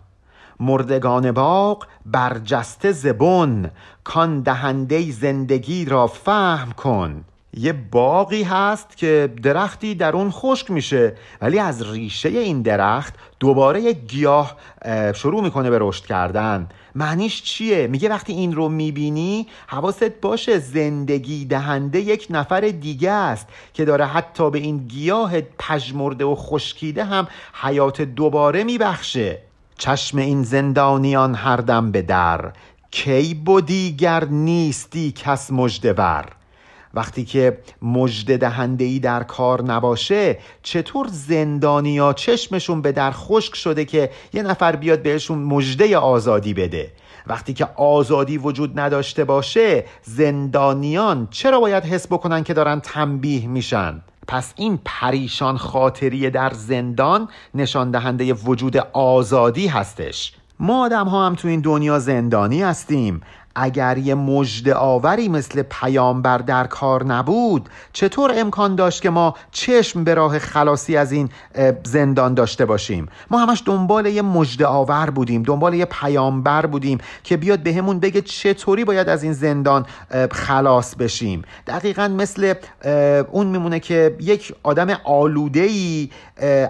[0.60, 3.70] مردگان باغ برجسته زبون
[4.04, 7.24] کان دهنده زندگی را فهم کن.
[7.54, 13.82] یه باقی هست که درختی در اون خشک میشه ولی از ریشه این درخت دوباره
[13.82, 14.56] یک گیاه
[15.16, 16.70] شروع می‌کنه به رشد کردن.
[17.00, 23.48] معنیش چیه؟ میگه وقتی این رو می‌بینی حواست باشه زندگی دهنده یک نفر دیگه است
[23.74, 27.28] که داره حتی به این گیاه پژمرده و خشکیده هم
[27.62, 29.42] حیات دوباره میبخشه.
[29.78, 32.52] چشم این زندانیان هر دم به در.
[32.92, 36.39] کی بودیگر نیستی کس مجدور
[36.94, 44.10] وقتی که مجده دهنده در کار نباشه چطور زندانیا چشمشون به در خشک شده که
[44.34, 46.92] یه نفر بیاد بهشون مجده آزادی بده؟
[47.28, 54.02] وقتی که آزادی وجود نداشته باشه زندانیان چرا باید حس بکنن که دارن تنبیه میشن؟
[54.28, 60.34] پس این پریشان خاطری در زندان نشان دهنده وجود آزادی هستش.
[60.60, 63.22] ما آدم ها هم تو این دنیا زندانی هستیم.
[63.56, 70.04] اگر یه مجد آوری مثل پیامبر در کار نبود چطور امکان داشت که ما چشم
[70.04, 71.30] به راه خلاصی از این
[71.84, 77.38] زندان داشته باشیم؟ ما همش دنبال یه مجد آور بودیم دنبال یه پیامبر بودیم که
[77.38, 79.86] بیاد بهمون به بگه چطوری باید از این زندان
[80.32, 81.42] خلاص بشیم.
[81.68, 82.54] دقیقا مثل
[83.32, 86.10] اون میمونه که یک آدم آلوده ای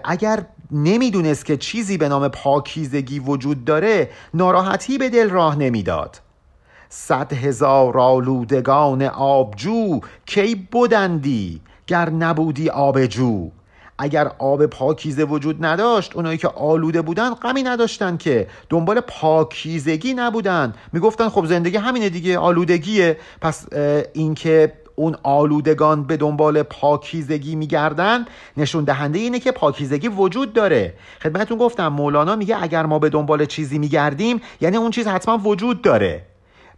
[0.04, 6.20] اگر نمی‌دونست که چیزی به نام پاکیزگی وجود داره ناراحتی به دل راه نمی‌داد.
[6.92, 13.50] صد هزار آلودگان آبجو کی بودندی گر نبودی آبجو؟
[13.98, 18.48] اگر آب پاکیزه وجود نداشت اونایی که آلوده بودن غمی نداشتن که.
[18.70, 20.74] دنبال پاکیزگی نبودن.
[20.94, 23.18] می‌گفتن خب زندگی همینه دیگه آلودگیه.
[23.42, 23.74] پس
[24.14, 28.26] اینکه اون آلودگان به دنبال پاکیزگی میگردن
[28.58, 30.94] نشون دهنده اینه که پاکیزگی وجود داره.
[31.22, 35.82] خدمتتون گفتم مولانا میگه اگر ما به دنبال چیزی میگردیم یعنی اون چیز حتما وجود
[35.82, 36.26] داره.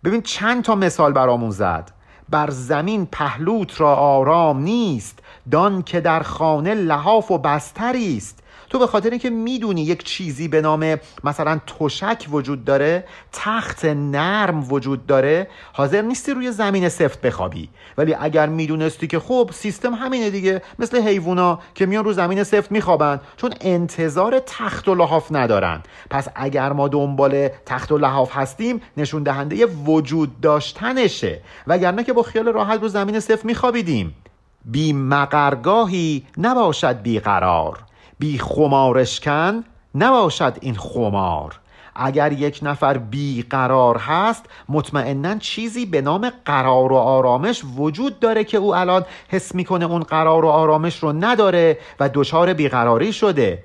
[0.03, 1.91] ببین چند تا مثال برامون زد.
[2.29, 5.19] بر زمین پهلوت را آرام نیست.
[5.51, 8.43] دان که در خانه لحاف و بستری است.
[8.71, 14.71] تو به خاطر اینکه می‌دونی یک چیزی به نام مثلا تشک وجود داره تخت نرم
[14.71, 17.69] وجود داره حاضر نیستی روی زمین سفت بخوابی.
[17.97, 22.71] ولی اگر می‌دونستی که خب سیستم همینه دیگه مثل حیوونا که میان رو زمین سفت
[22.71, 25.81] میخوابن چون انتظار تخت و لحاف ندارن.
[26.09, 31.41] پس اگر ما دنبال تخت و لحاف هستیم نشون دهنده وجود داشتنشه.
[31.67, 34.15] وگرنه که با خیال راحت رو زمین سفت میخوابیدیم.
[34.65, 37.79] بی مقرگاهی نباشد بیقرار.
[38.21, 39.63] بی خمارشکن
[39.95, 41.59] نباشد این خمار.
[41.95, 48.57] اگر یک نفر بیقرار هست مطمئنا چیزی به نام قرار و آرامش وجود داره که
[48.57, 53.63] او الان حس می‌کنه اون قرار و آرامش رو نداره و دچار بیقراری شده.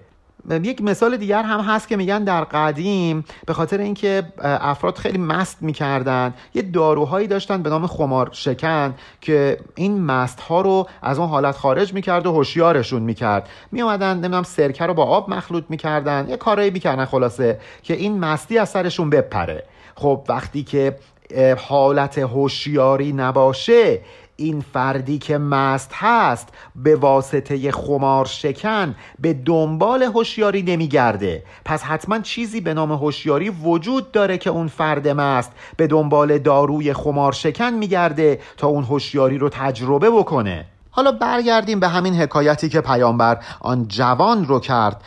[0.51, 5.57] یک مثال دیگر هم هست که میگن در قدیم به خاطر اینکه افراد خیلی مست
[5.61, 11.29] می‌کردن یه داروهایی داشتن به نام خمار شکن که این مست ها رو از اون
[11.29, 13.49] حالت خارج می‌کرد و هوشیارشون می‌کرد.
[13.73, 18.59] میومدن نمی‌دونم سرکه رو با آب مخلوط می‌کردن یه کارایی می‌کردن خلاصه که این مستی
[18.59, 19.65] از سرشون بپره.
[19.95, 20.97] خب وقتی که
[21.69, 24.01] حالت هوشیاری نباشه
[24.37, 31.43] این فردی که مست هست به واسطه خمار شکن به دنبال هوشیاری نمیگرده.
[31.65, 36.93] پس حتما چیزی به نام هوشیاری وجود داره که اون فرد مست به دنبال داروی
[36.93, 40.67] خمار شکن میگرده تا اون هوشیاری رو تجربه بکنه.
[40.91, 45.03] حالا برگردیم به همین حکایتی که پیامبر آن جوان رو کرد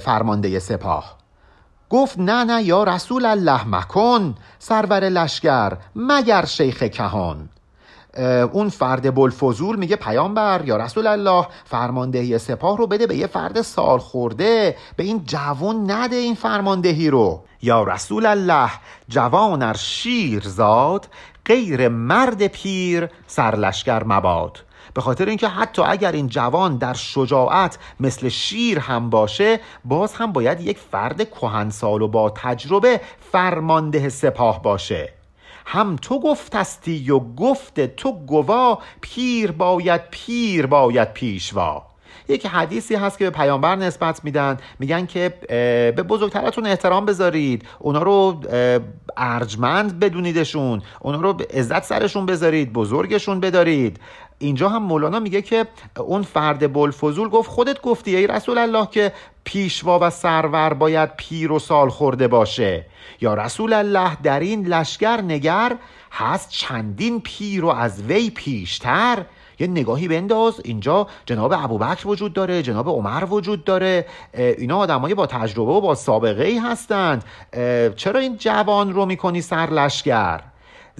[0.00, 1.18] فرمانده سپاه.
[1.90, 7.48] گفت نه نه یا رسول الله مکن سرور لشکر مگر شیخ کهان.
[8.52, 13.62] اون فرد بلفزول میگه پیامبر یا رسول الله فرماندهی سپاه رو بده به یه فرد
[13.62, 14.76] سال خورده.
[14.96, 17.42] به این جوان نده این فرماندهی رو.
[17.62, 18.70] یا رسول الله
[19.08, 21.06] جوان شیر زاد
[21.44, 24.58] غیر مرد پیر سرلشکر مباد.
[24.94, 30.32] به خاطر اینکه حتی اگر این جوان در شجاعت مثل شیر هم باشه باز هم
[30.32, 33.00] باید یک فرد کهنسال و با تجربه
[33.32, 35.17] فرمانده سپاه باشه.
[35.70, 41.82] هم تو گفتستی و گفت تو گوا پیر باید پیر باید پیشوا.
[42.28, 45.34] یک حدیثی هست که به پیامبر نسبت میدن میگن که
[45.96, 47.68] به بزرگتراتون احترام بذارید.
[47.78, 48.40] اونا رو
[49.16, 50.82] ارجمند بدونیدشون.
[51.00, 54.00] اونا رو عزت سرشون بذارید بزرگشون بدارید.
[54.38, 55.66] اینجا هم مولانا میگه که
[55.98, 59.12] اون فرد بلفزول گفت خودت گفتی ای رسول الله که
[59.44, 62.86] پیشوا و سرور باید پیر و سال خورده باشه.
[63.20, 65.76] یا رسول الله در این لشگر نگر
[66.12, 69.24] هست چندین پیر و از وی پیشتر.
[69.60, 70.60] یه نگاهی بنداز.
[70.64, 74.06] اینجا جناب ابوبکر وجود داره جناب عمر وجود داره.
[74.34, 77.24] اینا آدمای با تجربه و با سابقه ای هستند
[77.96, 80.40] چرا این جوان رو می‌کنی سر لشگر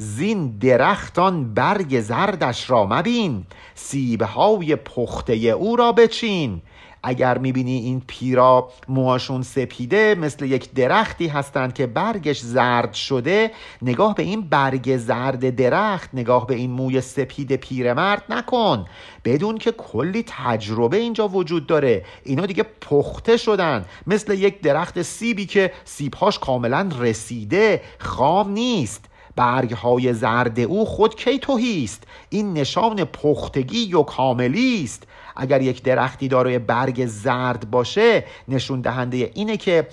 [0.00, 6.62] زین درختان برگ زردش را مبین سیبهای پخته او را بچین.
[7.02, 13.50] اگر می‌بینی این پیرا موهاشون سپیده مثل یک درختی هستند که برگش زرد شده
[13.82, 18.86] نگاه به این برگ زرد درخت نگاه به این موی سپید پیرمرد نکن.
[19.24, 22.04] بدون که کلی تجربه اینجا وجود داره.
[22.24, 23.84] اینا دیگه پخته شدن.
[24.06, 29.07] مثل یک درخت سیبی که سیبهاش کاملا رسیده خام نیست.
[29.38, 35.02] برگ های زرد او خود کی توهیست این نشان پختگی و کاملی است.
[35.36, 39.86] اگر یک درختی دارای برگ زرد باشه نشون دهنده اینه که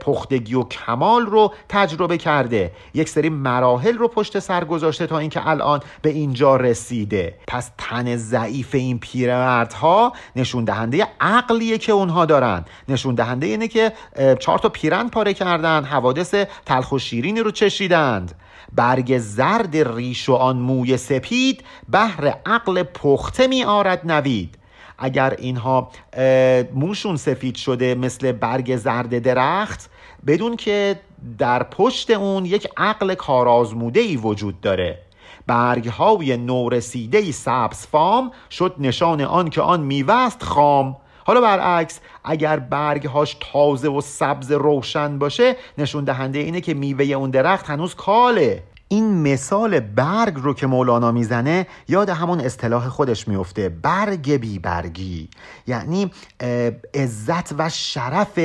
[0.00, 2.72] پختگی و کمال رو تجربه کرده.
[2.94, 7.34] یک سری مراحل رو پشت سر گذاشته تا اینکه الان به اینجا رسیده.
[7.48, 12.64] پس تن ضعیف این پیرمردها نشون دهنده عقلیه که اونها دارن.
[12.88, 13.92] نشون دهنده اینه که
[14.38, 16.34] چهار تا پیرند پاره کردن حوادث
[16.66, 18.34] تلخ و شیرینی رو چشیدند.
[18.72, 24.58] برگ زرد ریش و آن موی سپید بهر عقل پخته می آرد نوید.
[24.98, 25.90] اگر اینها
[26.74, 29.90] موشون سفید شده مثل برگ زرد درخت
[30.26, 31.00] بدون که
[31.38, 34.98] در پشت اون یک عقل کارآزموده ای وجود داره.
[35.46, 40.96] برگ های نورسیده سبز فام شد نشان آن که آن میوست خام.
[41.26, 47.04] حالا برعکس اگر برگ هاش تازه و سبز روشن باشه نشون دهنده اینه که میوه
[47.04, 48.62] اون درخت هنوز کاله.
[48.88, 55.28] این مثال برگ رو که مولانا می‌زنه یاد همون اصطلاح خودش میفته برگ بی برگی.
[55.66, 56.10] یعنی
[56.94, 58.38] عزت و شرف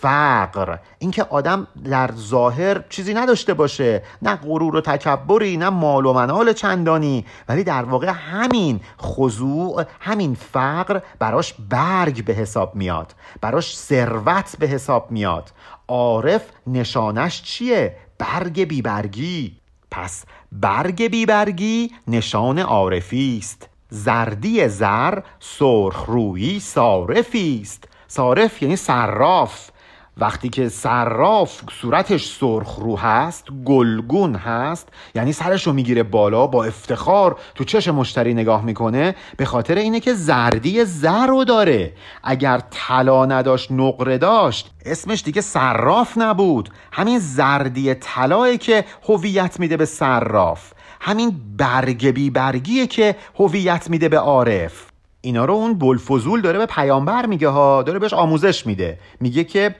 [0.00, 0.78] فقر.
[0.98, 6.52] اینکه آدم در ظاهر چیزی نداشته باشه نه غرور و تکبری نه مال و منال
[6.52, 14.56] چندانی ولی در واقع همین خضوع همین فقر براش برگ به حساب میاد براش ثروت
[14.58, 15.50] به حساب میاد.
[15.88, 19.56] عارف نشانش چیه؟ برگ بیبرگی
[19.90, 23.68] پس برگ بیبرگی نشان عارفی است.
[23.90, 27.88] زردی زر سرخ رویی صارفی است.
[28.08, 29.70] صارف یعنی صراف.
[30.18, 36.64] وقتی که صراف صورتش سرخ رو هست گلگون هست یعنی سرش رو می‌گیره بالا با
[36.64, 41.92] افتخار تو چش مشتری نگاه می‌کنه به خاطر اینه که زردی زر رو داره.
[42.22, 46.70] اگر طلا نداشت نقره داشت اسمش دیگه صراف نبود.
[46.92, 50.72] همین زردی طلایی که هویت میده به صراف.
[51.00, 54.87] همین برگ بی برگیه که هویت میده به عارف.
[55.20, 58.98] اینا رو اون بلفزول داره به پیامبر میگه ها داره بهش آموزش میده.
[59.20, 59.74] میگه که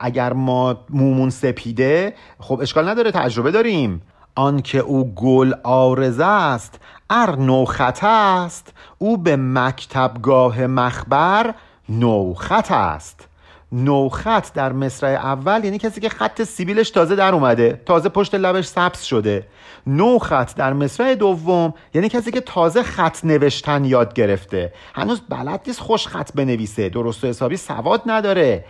[0.00, 4.02] اگر ما مومون سپیده خب اشکال نداره تجربه داریم.
[4.34, 8.72] آنکه او گل آرزه است ار نوخط است.
[8.98, 11.54] او به مکتبگاه مخبر
[11.88, 13.28] نوخط است.
[13.72, 18.66] نوخط در مصرع اول یعنی کسی که خط سیبیلش تازه در اومده تازه پشت لبش
[18.66, 19.46] سبز شده.
[19.86, 24.72] نو خط در مصرع دوم یعنی کسی که تازه خط نوشتن یاد گرفته.
[24.94, 28.64] هنوز بلد نیست خوش خط بنویسه درست و حسابی سواد نداره.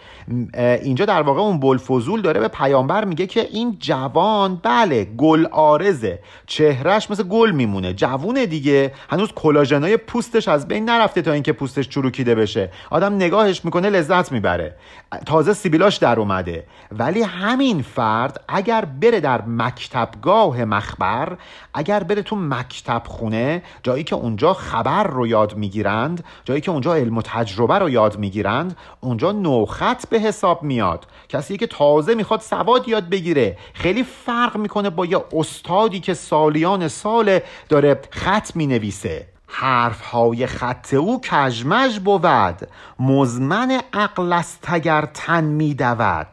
[0.83, 6.19] اینجا در واقع اون بلفزول داره به پیامبر میگه که این جوان بله گل آرزه.
[6.47, 8.93] چهرش مثل گل میمونه جوونه دیگه.
[9.11, 12.71] هنوز کلاژنای پوستش از بین نرفته تا اینکه پوستش چروکیده بشه.
[12.91, 14.77] آدم نگاهش می‌کنه لذت می‌بره.
[15.26, 16.66] تازه سیبیلاش در اومده.
[16.93, 21.36] ولی همین فرد اگر بره در مکتبگاه مخبر
[21.74, 26.95] اگر بره تو مکتب خونه جایی که اونجا خبر رو یاد می‌گیرند جایی که اونجا
[26.95, 31.07] علم و تجربه رو یاد می‌گیرند اونجا نوخط به حساب میاد.
[31.28, 33.59] کسی که تازه می‌خواد سواد یاد بگیره.
[33.74, 39.32] خیلی فرق می‌کنه با یه استادی که سالیان سال داره خط می‌نویسه.
[39.55, 42.69] حرف های خط او کجمج بود.
[42.99, 46.27] مزمن عقل است اگر تن می دود.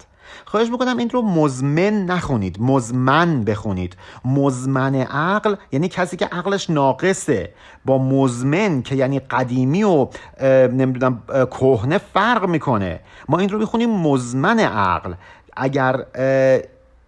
[0.45, 2.57] خواهش می‌کنم این رو مزمن نخونید.
[2.59, 3.97] مزمن بخونید.
[4.25, 7.53] مزمن عقل یعنی کسی که عقلش ناقصه.
[7.85, 10.07] با مزمن که یعنی قدیمی و
[10.71, 12.99] نمی‌دونم کهنه فرق می‌کنه.
[13.29, 15.13] ما این رو می‌خونیم مزمن عقل.
[15.57, 16.05] اگر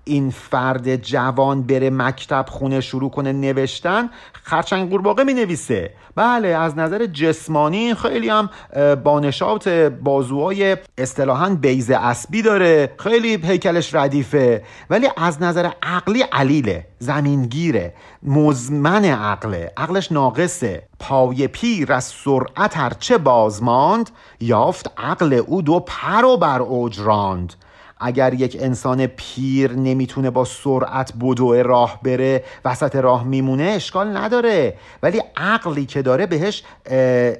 [0.03, 6.77] این فرد جوان بره مکتب خونه شروع کنه نوشتن خرچنگ قورباغه می نویسه بله از
[6.77, 8.49] نظر جسمانی خیلی هم
[9.03, 9.69] بانشات
[10.03, 12.91] بازوهای اصطلاحا بیز اسبی داره.
[12.97, 14.63] خیلی هیکلش ردیفه.
[14.89, 17.93] ولی از نظر عقلی علیله زمینگیره.
[18.23, 19.71] مزمن عقله.
[19.77, 20.83] عقلش ناقصه.
[20.99, 27.53] پای پیر از سرعت هرچه بازماند یافت عقل او دو پر و بر اوج راند.
[28.01, 34.77] اگر یک انسان پیر نمی‌تونه با سرعت بدو راه بره وسط راه میمونه اشکال نداره.
[35.03, 36.63] ولی عقلی که داره بهش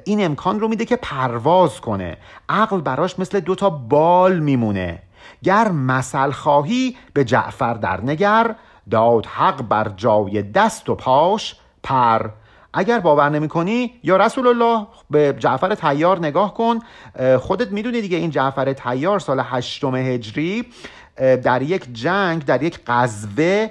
[0.06, 2.18] این امکان رو میده که پرواز کنه.
[2.50, 5.02] عقل براش مثل دوتا بال میمونه.
[5.44, 8.56] گر مثل خواهی به جعفر در نگر.
[8.92, 12.30] داد حق بر جای دست و پاش پر
[12.74, 16.80] اگر باور نمی کنی یا رسول الله به جعفر تیار نگاه کن.
[17.40, 20.66] خودت می‌دونی دیگه این جعفر تیار سال هشتم هجری
[21.44, 23.70] در یک جنگ در یک قذوه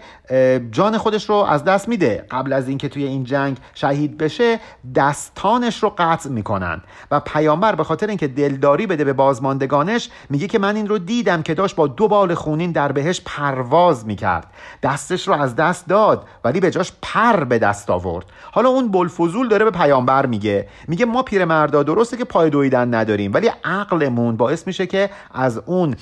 [0.70, 2.26] جان خودش رو از دست میده.
[2.30, 4.60] قبل از اینکه توی این جنگ شهید بشه
[4.94, 6.82] دستانش رو قطع می‌کنن.
[7.10, 11.42] و پیامبر به خاطر اینکه دلداری بده به بازماندگانش میگه که من این رو دیدم
[11.42, 14.46] که داشت با دو بال خونین در بهش پرواز می‌کرد.
[14.82, 18.26] دستش رو از دست داد ولی به جاش پر به دست آورد.
[18.52, 20.68] حالا اون بلفزول داره به پیامبر میگه.
[20.88, 25.96] میگه ما پیرمردا درسته که پای دویدن نداریم ولی عقلمون باعث میشه که از اون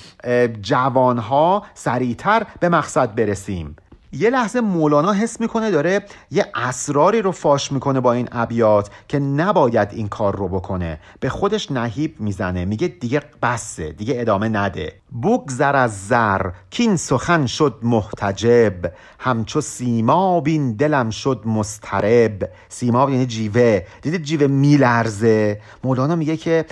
[0.61, 3.75] جوانها سریعتر به مقصد برسیم.
[4.11, 9.19] یه لحظه مولانا حس می‌کنه داره یه اسراری رو فاش می‌کنه با این ابیات که
[9.19, 10.99] نباید این کار رو بکنه.
[11.19, 12.65] به خودش نهیب می‌زنه.
[12.65, 14.93] میگه دیگه بسه دیگه ادامه نده.
[15.23, 18.73] بگذر از زر کین سخن شد محتجب.
[19.19, 23.81] همچو سیماب این دلم شد مسترب سیماب یعنی جیوه.
[24.01, 26.65] دیدید جیوه میلرزه؟ مولانا میگه که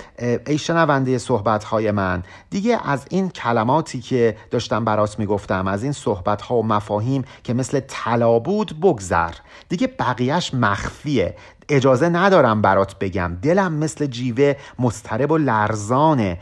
[0.46, 5.92] ای شنونده صحبت های من دیگه از این کلماتی که داشتم برات می‌گفتم از این
[5.92, 9.32] صحبت ها و مفاهیم که مثل طلا بود بگذر.
[9.68, 11.36] دیگه بقیهش مخفیه.
[11.68, 13.36] اجازه ندارم برات بگم.
[13.42, 16.38] دلم مثل جیوه مضطرب و لرزانه.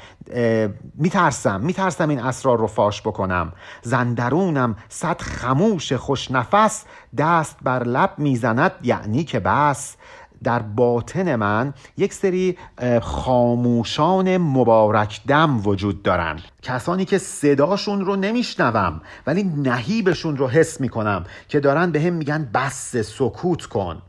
[0.94, 3.52] میترسم میترسم این اسرار رو فاش بکنم.
[3.82, 6.84] زندرونم صد خموش خوشنفس.
[7.18, 9.96] دست بر لب می‌زند یعنی که بس.
[10.44, 12.58] در باطن من یک سری
[13.02, 16.38] خاموشان مبارک دم وجود دارن.
[16.62, 22.50] کسانی که صداشون رو نمیشنوم ولی نهیبشون رو حس می‌کنم که دارن به هم میگن
[22.54, 24.02] بس سکوت کن.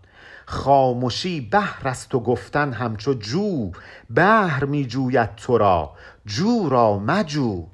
[0.45, 3.71] خاموشی بهر است و گفتن همچو جو.
[4.09, 5.91] بهر میجوید تو را.
[6.25, 7.65] جو را مجو.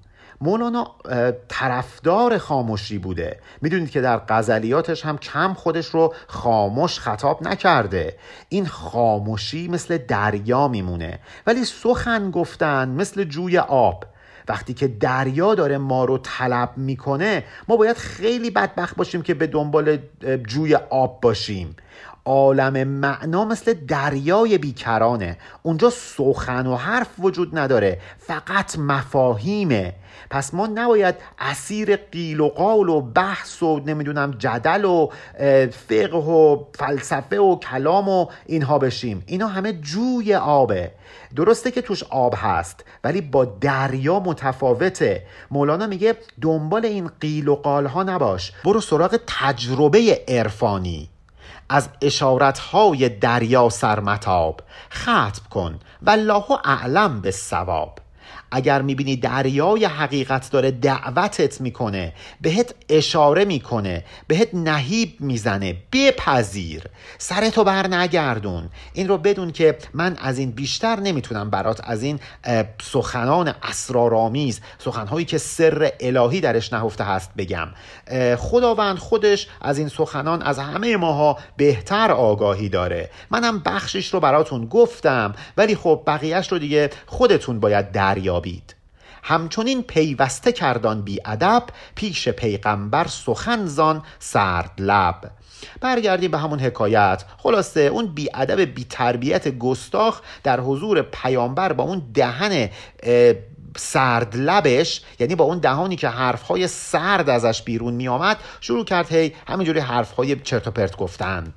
[0.43, 0.87] مولانا
[1.47, 3.39] طرفدار خاموشی بوده.
[3.61, 8.17] می‌دونید که در غزلیاتش هم کم خودش رو خاموش خطاب نکرده.
[8.49, 11.19] این خاموشی مثل دریا میمونه.
[11.47, 14.05] ولی سخن گفتن مثل جوی آب.
[14.47, 19.47] وقتی که دریا داره ما رو طلب می‌کنه ما باید خیلی بدبخت باشیم که به
[19.47, 19.97] دنبال
[20.47, 21.75] جوی آب باشیم.
[22.25, 25.37] عالم معنا مثل دریای بیکرانه.
[25.63, 27.99] اونجا سخن و حرف وجود نداره.
[28.17, 29.93] فقط مفاهیمه.
[30.33, 35.09] پس ما نباید اسیر قیل و قال و بحث و نمی‌دونم جدل و
[35.71, 39.23] فقه و فلسفه و کلام و اینها بشیم.
[39.25, 40.91] اینا همه جوی آبه.
[41.35, 45.25] درسته که توش آب هست ولی با دریا متفاوته.
[45.51, 48.51] مولانا میگه دنبال این قیل و قال ها نباش.
[48.65, 51.09] برو سراغ تجربه عرفانی.
[51.69, 54.61] از اشارتهای دریا سرمتاب.
[54.93, 55.79] ختم کن.
[56.01, 58.02] والله اعلم به ثواب
[58.55, 66.83] اگر می‌بینی دریای حقیقت داره دعوتت می‌کنه بهت اشاره می‌کنه بهت نهیب می‌زنه بپذیر.
[67.17, 68.69] سرتو بر نگردون.
[68.93, 72.19] این رو بدون که من از این بیشتر نمی‌تونم برات از این
[72.81, 77.67] سخنان اسرارآمیز سخنهایی که سر الهی درش نهفته هست بگم.
[78.37, 83.09] خداوند خودش از این سخنان از همه ماها بهتر آگاهی داره.
[83.31, 87.91] منم بخشش رو براتون گفتم ولی خب بقیهش رو دیگه خودتون باید
[88.43, 88.75] دریابید
[89.23, 91.63] همچنین پیوسته کردان بی ادب
[91.95, 95.31] پیش پیغمبر سخن زان سرد لب.
[95.81, 97.23] برگردیم به همون حکایت.
[97.37, 102.69] خلاصه اون بی ادب بی تربیت گستاخ در حضور پیامبر با اون دهن
[103.77, 109.11] سرد لبش یعنی با اون دهانی که حرفهای سرد ازش بیرون می آمد شروع کرد
[109.11, 111.53] هی همینجوری حرفهای چرت و پرت گفتن.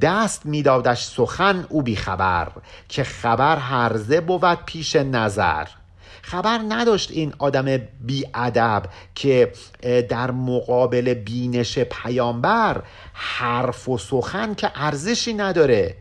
[0.00, 2.48] دست میدادش سخن او بی خبر
[2.88, 5.66] که خبر هرزه بود پیش نظر.
[6.22, 8.82] خبر نداشت این آدم بیادب
[9.14, 9.52] که
[10.08, 15.96] در مقابل بینش پیامبر حرف و سخن که ارزشی نداره.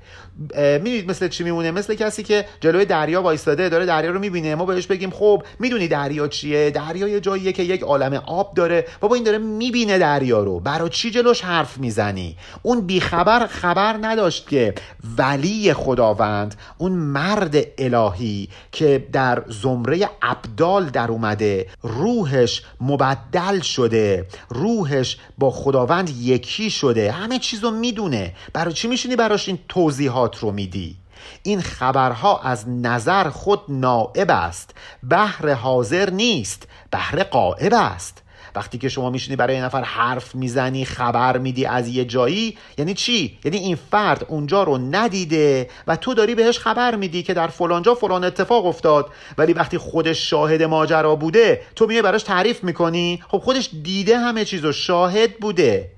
[0.56, 4.56] می‌دونید مثل چی میمونه؟ مثل کسی که جلوی دریا وایستاده داره دریا رو می‌بینه.
[4.56, 8.86] ما بهش بگیم خب می‌دونی دریا چیه؟ دریا یه جاییه که یک عالم آب داره.
[9.00, 10.60] بابا این داره می‌بینه دریا رو.
[10.60, 14.74] برای چی جلوش حرف می‌زنی؟ اون بیخبر خبر نداشت که
[15.18, 25.18] ولی خداوند اون مرد الهی که در زمره ابدال در اومده روحش مبدل شده روحش
[25.38, 27.12] با خداوند یکی شده.
[27.12, 28.34] همه چیزو می‌دونه.
[28.54, 30.96] برای چی میشینی براش این توضیحات رو میدی.
[31.44, 34.76] این خبرها از نظر خود نائب است.
[35.04, 36.68] بهر حاضر نیست.
[36.92, 38.22] بهر قائب است.
[38.56, 42.94] وقتی که شما میشینی برای یه نفر حرف می‌زنی خبر میدی از یه جایی یعنی
[42.94, 47.48] چی؟ یعنی این فرد اونجا رو ندیده و تو داری بهش خبر میدی که در
[47.48, 49.10] فلانجا فلان اتفاق افتاد.
[49.38, 53.24] ولی وقتی خودش شاهد ماجرا بوده تو میای براش تعریف می‌کنی.
[53.28, 55.90] خب خودش دیده همه چیزو شاهد بوده.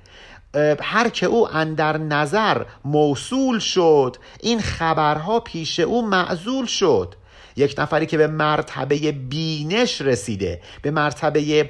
[0.82, 7.16] هر که او اندر نظر موصول شد این خبرها پیش او معزول شد.
[7.56, 11.70] یک نفری که به مرتبه بینش رسیده به مرتبه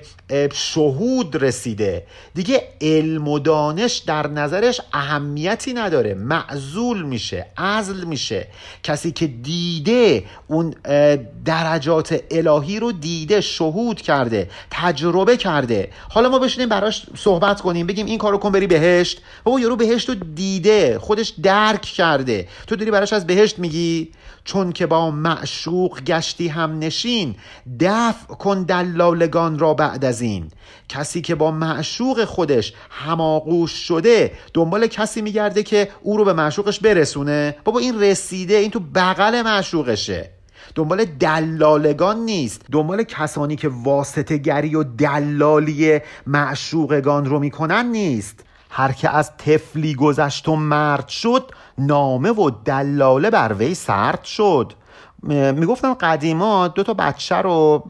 [0.53, 2.05] شهود رسیده.
[2.33, 6.13] دیگه علم و دانش در نظرش اهمیتی نداره.
[6.13, 8.47] معزول میشه ازل میشه.
[8.83, 10.75] کسی که دیده اون
[11.45, 15.89] درجات الهی رو دیده شهود کرده تجربه کرده.
[16.09, 19.21] حالا ما بشینیم براش صحبت کنیم بگیم این کارو کن بری بهشت.
[19.43, 22.47] بابا یارو بهشت رو دیده خودش درک کرده.
[22.67, 24.11] تو داری براش از بهشت میگی؟
[24.45, 27.35] چون که با معشوق گشتی هم نشین
[27.79, 30.47] دفع کن دلالگان را بعد از این.
[30.89, 36.79] کسی که با معشوق خودش هماغوش شده دنبال کسی میگرده که او رو به معشوقش
[36.79, 40.29] برسونه؟ بابا این رسیده این تو بغل معشوقشه.
[40.75, 48.39] دنبال دلالگان نیست دنبال کسانی که واسطه گری و دلالی معشوقگان رو می‌کنن نیست.
[48.75, 54.73] هر که از تفلی گذشت و مرد شد نامه و دلاله بر وی سرد شد.
[55.23, 57.83] می‌گفتن قدیما دو تا بچه رو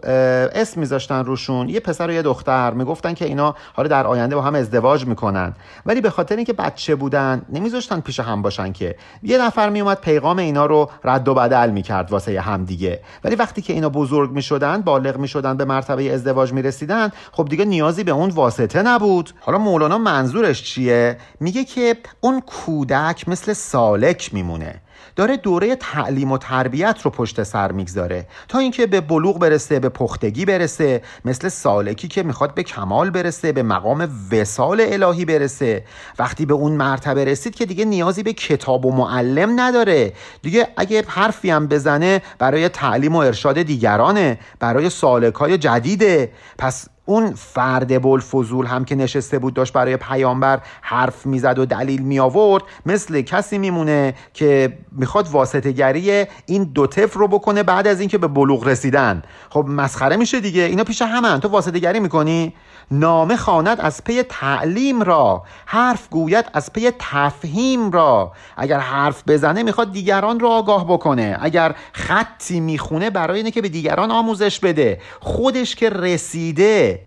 [0.55, 1.69] اسم میذاشتن روشون.
[1.69, 2.71] یه پسر و یه دختر.
[2.71, 5.53] می‌گفتن که اینا حالا در آینده با هم ازدواج می‌کنن.
[5.85, 8.95] ولی به خاطر اینکه بچه بودن نمیذاشتن پیش هم باشن که.
[9.23, 12.99] یه نفر میومد پیغام اینا رو رد و بدل می‌کرد واسه هم دیگه.
[13.23, 18.03] ولی وقتی که اینا بزرگ می‌شدن بالغ می‌شدن به مرتبه ازدواج می‌رسیدن خب دیگه نیازی
[18.03, 19.31] به اون واسطه نبود.
[19.39, 24.81] حالا مولانا منظورش چیه؟ میگه که اون کودک مثل سالک میمونه.
[25.15, 29.89] داره دوره تعلیم و تربیت رو پشت سر می‌گذاره تا اینکه به بلوغ برسه به
[29.89, 35.83] پختگی برسه مثل سالکی که می‌خواد به کمال برسه به مقام وسال الهی برسه.
[36.19, 40.13] وقتی به اون مرتبه رسید که دیگه نیازی به کتاب و معلم نداره.
[40.41, 46.31] دیگه اگه حرفی هم بزنه برای تعلیم و ارشاد دیگرانه برای سالکای جدیده.
[46.57, 52.01] پس اون فرد بلفضول هم که نشسته بود داشت برای پیامبر حرف می‌زد و دلیل
[52.01, 57.87] می آورد مثل کسی میمونه که می‌خواد واسطه گری این دو طفل رو بکنه بعد
[57.87, 59.21] از اینکه به بلوغ رسیدن.
[59.49, 60.61] خب مسخره میشه دیگه.
[60.61, 61.39] اینا پیش همن.
[61.39, 62.53] تو واسطه گری می‌کنی؟
[62.93, 65.43] نامه خواند از پی تعلیم را.
[65.65, 68.31] حرف گوید از پی تفهیم را.
[68.57, 71.37] اگر حرف بزنه می‌خواد دیگران را آگاه بکنه.
[71.41, 75.01] اگر خطی می‌خونه برای اینه که به دیگران آموزش بده.
[75.19, 77.05] خودش که رسیده.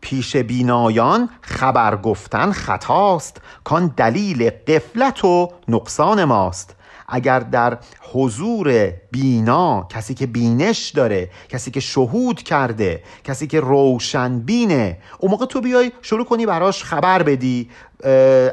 [0.00, 3.40] پیش بینایان خبر گفتن خطاست.
[3.64, 6.75] کان دلیل قفلت و نقصان ماست.
[7.08, 7.78] اگر در
[8.12, 15.30] حضور بینا کسی که بینش داره کسی که شهود کرده کسی که روشن بینه اون
[15.30, 17.70] موقع تو بیای شروع کنی براش خبر بدی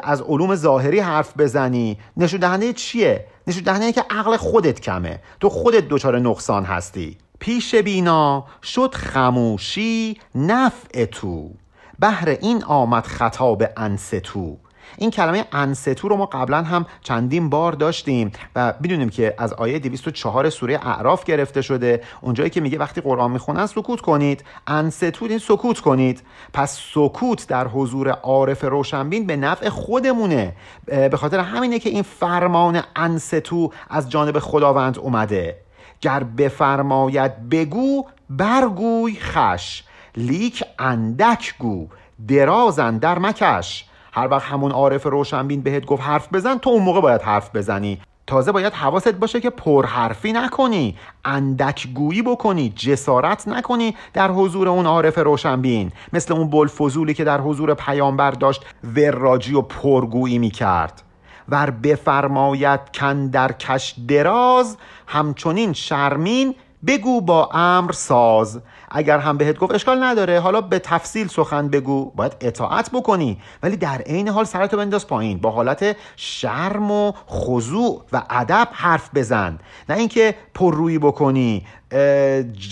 [0.03, 1.97] از علوم ظاهری حرف بزنی.
[2.17, 5.19] نشون دهنده چیه؟ نشون دهنده که عقل خودت کمه.
[5.39, 7.17] تو خودت دچار نقصان هستی.
[7.39, 11.51] پیش بینا شد خموشی نفع تو.
[11.99, 14.57] بهر این آمد خطاب انستو
[14.97, 19.79] این کلمه انستو رو ما قبلا هم چندین بار داشتیم و می‌دونیم که از آیه
[19.79, 22.03] 204 سوره اعراف گرفته شده.
[22.21, 24.43] اونجایی که میگه وقتی قرآن می‌خونن سکوت کنید.
[24.67, 26.23] انستو این سکوت کنید.
[26.53, 30.55] پس سکوت در حضور عارف روشنبین به نفع خودمونه.
[30.85, 35.57] به خاطر همینه که این فرمان انستو از جانب خداوند اومده.
[36.01, 39.83] گر بفرماید بگو برگوی خش.
[40.17, 41.87] لیک اندک گو.
[42.27, 43.85] درازن در مکش.
[44.15, 47.99] هر وقت همون عارف روشنبین بهت گفت حرف بزن تو اون موقع باید حرف بزنی.
[48.27, 50.95] تازه باید حواست باشه که پرحرفی نکنی
[51.25, 55.91] اندک گویی بکنی جسارت نکنی در حضور اون عارف روشنبین.
[56.13, 61.01] مثل اون بلفزولی که در حضور پیامبر داشت وراجی و پرگویی می‌کرد.
[61.49, 66.55] ور بفرماید کن در کش دراز همچنین شرمین
[66.87, 68.61] بگو با امر ساز.
[68.93, 70.39] اگر هم بهت گفت اشکال نداره.
[70.39, 72.11] حالا به تفصیل سخن بگو.
[72.15, 73.37] باید اطاعت بکنی.
[73.63, 75.37] ولی در عین حال سرتو بنداز پایین.
[75.37, 79.59] با حالت شرم و خضوع و ادب حرف بزن.
[79.89, 81.65] نه اینکه پررویی بکنی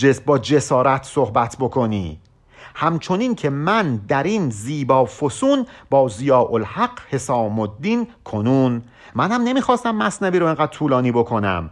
[0.00, 2.21] جس با جسارت صحبت بکنی.
[2.74, 8.82] همچنین که من در این زیبا فسون با ضیاء الحق حسام الدین کنون.
[9.14, 11.70] من هم نمی‌خواستم مصنبی رو انقدر طولانی بکنم.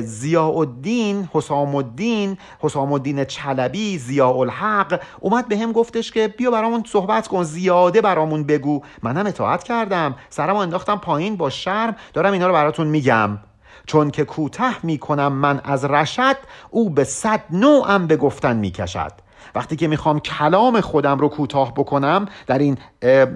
[0.00, 6.50] زیاء الدین حسام الدین حسام الدین چلبی زیاء الحق اومد به هم گفتش که بیا
[6.50, 8.82] برامون صحبت کن زیاده برامون بگو.
[9.02, 10.14] منم اطاعت کردم.
[10.30, 11.96] سرم انداختم پایین با شرم.
[12.12, 13.38] دارم اینا رو براتون میگم.
[13.86, 16.36] چون که کوته می‌کنم من از رشد
[16.70, 19.12] او به صد نوعم به گفتن می‌کشد.
[19.54, 22.78] وقتی که می‌خوام کلام خودم رو کوتاه بکنم در این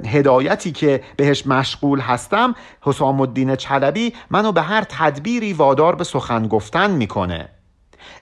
[0.07, 6.48] هدایتی که بهش مشغول هستم حسام الدین چلبی منو به هر تدبیری وادار به سخن
[6.48, 7.48] گفتن می‌کنه.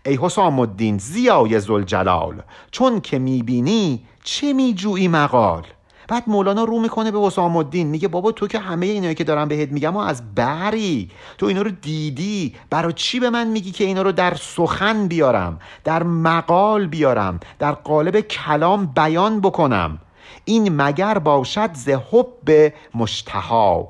[0.06, 5.62] ای حسام الدین زیای زلجلال چون که می‌بینی چه میجویی مقال؟
[6.08, 9.48] بعد مولانا رو می‌کنه به حسام الدین میگه بابا تو که همه اینایی که دارم
[9.48, 11.10] بهت میگم و از بری.
[11.38, 12.54] تو اینا رو دیدی.
[12.70, 17.72] برای چی به من میگی که اینا رو در سخن بیارم؟ در مقال بیارم؟ در
[17.72, 19.98] قالب کلام بیان بکنم؟
[20.44, 23.88] این مگر باشد ز حب مشتها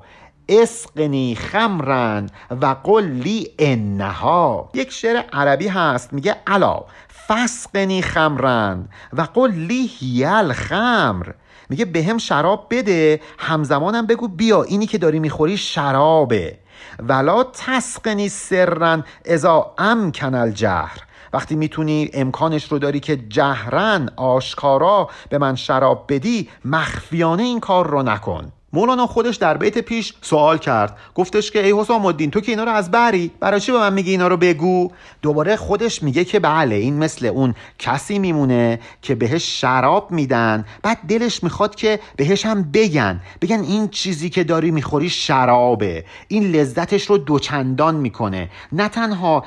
[0.48, 4.70] اسقنی خمرن و قلی انها.
[4.74, 6.12] یک شعر عربی هست.
[6.12, 6.84] میگه الا
[7.28, 11.26] فسقنی خمرن و قلی هیل خمر.
[11.68, 16.58] میگه به هم شراب بده همزمانم بگو بیا اینی که داری می‌خوری شرابه.
[16.98, 20.98] ولا تسقنی سرن ازا امکن الجهر.
[21.32, 27.86] وقتی می‌تونی امکانش رو داری که جهرن آشکارا به من شراب بدی مخفیانه این کار
[27.86, 28.52] رو نکن.
[28.74, 30.96] مولانا خودش در بیت پیش سوال کرد.
[31.14, 33.92] گفتش که ای حسام الدین تو که اینا رو از بری؟ برای چی به من
[33.92, 34.90] میگی اینا رو بگو؟
[35.22, 40.64] دوباره خودش میگه که بله این مثل اون کسی میمونه که بهش شراب میدن.
[40.82, 43.20] بعد دلش می‌خواد که بهش هم بگن.
[43.40, 46.04] بگن این چیزی که داری می‌خوری شرابه.
[46.28, 48.50] این لذتش رو دوچندان می‌کنه.
[48.72, 49.44] نه تنها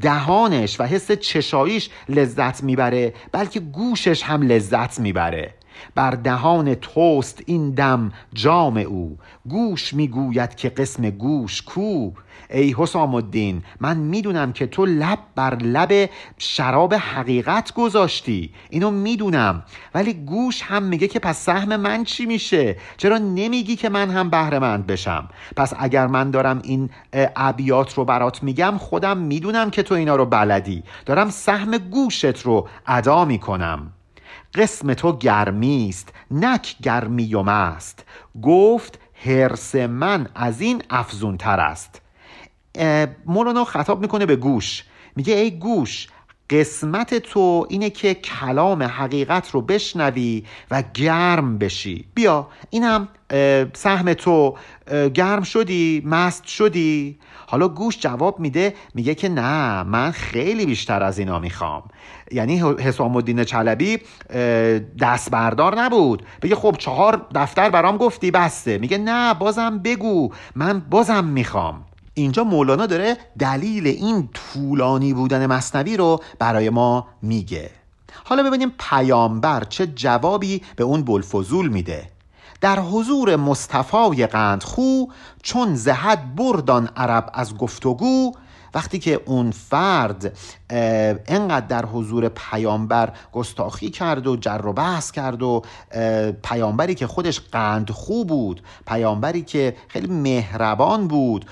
[0.00, 5.54] دهانش و حس چشاییش لذت می‌بره بلکه گوشش هم لذت می‌بره.
[5.94, 9.18] بر دهان توست این دم جام او.
[9.48, 12.10] گوش می‌گوید که قسم گوش کو.
[12.50, 18.50] ای حسام الدین من می‌دونم که تو لب بر لب شراب حقیقت گذاشتی.
[18.70, 19.62] اینو می‌دونم.
[19.94, 24.30] ولی گوش هم میگه که پس سهم من چی میشه؟ چرا نمیگی که من هم
[24.30, 26.90] بهرهمند بشم؟ پس اگر من دارم این
[27.36, 30.82] ابیات رو برات میگم خودم می‌دونم که تو اینا رو بلدی.
[31.06, 33.92] دارم سهم گوشت رو ادا می‌کنم.
[34.54, 38.04] قسم تو گرمی است نک گرمی و مست.
[38.42, 42.02] گفت هرس من از این افزون تر است
[43.26, 44.84] مولانا خطاب می‌کنه به گوش.
[45.16, 46.08] میگه ای گوش
[46.50, 52.04] قسمت تو اینه که کلام حقیقت رو بشنوی و گرم بشی.
[52.14, 53.08] بیا این هم
[53.74, 54.56] سهم تو.
[55.14, 57.18] گرم شدی مست شدی.
[57.50, 61.82] حالا گوش جواب میده میگه که نه من خیلی بیشتر از اینا می‌خوام.
[62.32, 63.98] یعنی حسام الدین چلبی
[65.00, 66.22] دست بردار نبود.
[66.42, 68.78] بگه خب چهار دفتر برام گفتی بسته.
[68.78, 70.30] میگه نه بازم بگو.
[70.54, 71.84] من بازم می‌خوام.
[72.14, 77.70] اینجا مولانا داره دلیل این طولانی بودن مصنوی رو برای ما میگه.
[78.24, 82.08] حالا ببینیم پیامبر چه جوابی به اون بلفزول میده.
[82.60, 85.04] در حضور مصطفای قندخو
[85.42, 88.32] چون زهد بردان عرب از گفتگو
[88.74, 90.38] وقتی که اون فرد
[91.28, 95.62] انقدر در حضور پیامبر گستاخی کرد و جر و بحث کرد و
[96.42, 101.46] پیامبری که خودش قند خوب بود پیامبری که خیلی مهربان بود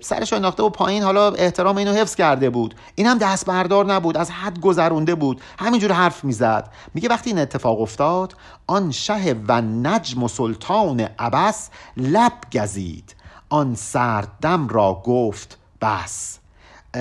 [0.00, 2.74] سرش انداخته و پایین حالا احترام اینو حفظ کرده بود.
[2.94, 5.40] این هم دست بردار نبود از حد گذرونده بود.
[5.58, 6.70] همینجور حرف می‌زد.
[6.94, 8.34] میگه وقتی این اتفاق افتاد
[8.66, 13.14] آن شه و نجم و سلطان عبس لب گزید.
[13.48, 16.38] آن سردم را گفت بس.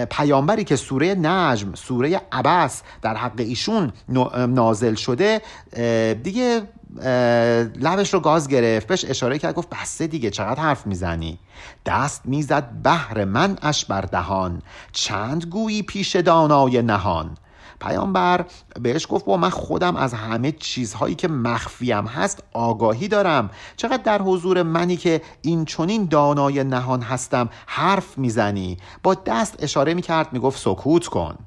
[0.09, 3.93] پیامبری که سوره نجم سوره عبس در حق ایشون
[4.47, 5.41] نازل شده
[6.23, 6.61] دیگه
[7.81, 11.39] لبش رو گاز گرفت بهش اشاره کرد گفت بسته دیگه چقدر حرف می‌زنی؟
[11.85, 14.61] دست می‌زد بهر من اش بر دهان
[14.91, 17.37] چند گویی پیش دانای نهان؟
[17.79, 18.45] پیامبر
[18.81, 23.49] بهش گفت با من خودم از همه چیزهایی که مخفیم هست آگاهی دارم.
[23.77, 29.93] چقدر در حضور منی که این چونین دانای نهان هستم حرف می‌زنی؟ با دست اشاره
[29.93, 31.37] می‌کرد می‌گفت سکوت کن.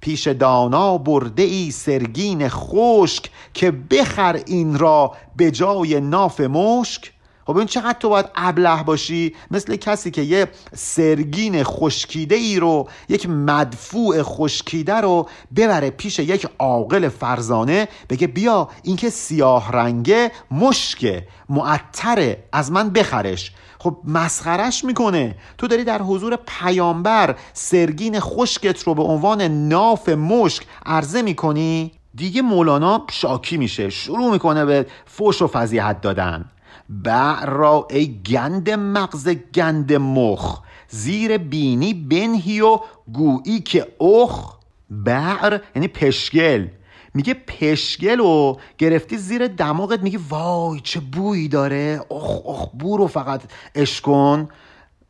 [0.00, 7.12] پیش دانا برده ای سرگین خشک که بخر این را به جای ناف مشک.
[7.46, 12.88] خب این چقدر تو باید ابله باشی؟ مثل کسی که یه سرگین خشکیده ای رو
[13.08, 20.32] یک مدفوع خشکیده رو ببره پیش یک عاقل فرزانه بگه بیا این که سیاه رنگه
[20.50, 23.52] مشکه معطره از من بخرش.
[23.78, 25.34] خب مسخرش می‌کنه.
[25.58, 32.42] تو داری در حضور پیامبر سرگین خشکت رو به عنوان ناف مشک عرضه می‌کنی؟ دیگه
[32.42, 33.90] مولانا شاکی میشه.
[33.90, 36.44] شروع می‌کنه به فوش و فضیحت دادن.
[36.92, 42.78] بعر را ای گند مغز گند مخ زیر بینی بنهی و
[43.12, 44.56] گویی که اخ.
[44.90, 46.66] بعر یعنی پشگل
[47.14, 52.00] میگه پشگل و گرفتی زیر دماغت میگه وای چه بویی داره.
[52.10, 53.42] اخ اخ بو رو فقط
[53.74, 54.48] اشکن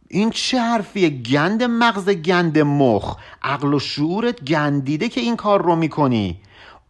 [0.09, 3.17] این چه حرفیه؟ گند مغز گند مخ.
[3.43, 6.41] عقل و شعورت گندیده که این کار رو می‌کنی.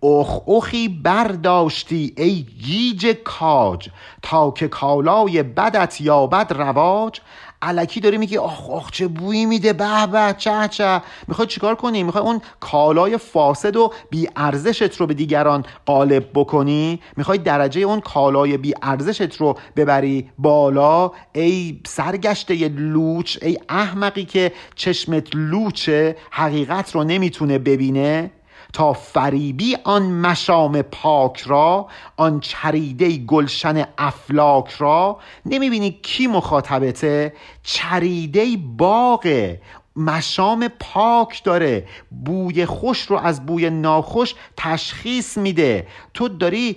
[0.03, 3.89] اخ اخی برداشتی ای گیج کاج
[4.23, 7.21] تا که کالای بدت یابد رواج.
[7.63, 11.03] علکی داری میگی آخ آخ چه بویی میده به به چه چه.
[11.29, 17.01] می‌خوای چیکار کنی؟ می‌خوای اون کالای فاسد و بی ارزشت رو به دیگران قالب بکنی؟
[17.17, 24.53] می‌خوای درجه اون کالای بی ارزشت رو ببری بالا؟ ای سرگشته لوچ ای احمقی که
[24.75, 28.31] چشمت لوچه حقیقت رو نمی‌تونه ببینه.
[28.73, 35.19] تا فریبی آن مشام پاک را آن چریده گلشن افلاک را.
[35.47, 38.47] نمی‌بینی کی مخاطبته؟ چریده
[38.77, 39.57] باغ
[39.97, 41.89] مشام پاک داره.
[42.25, 45.87] بوی خوش رو از بوی ناخوش تشخیص میده.
[46.15, 46.77] تو داری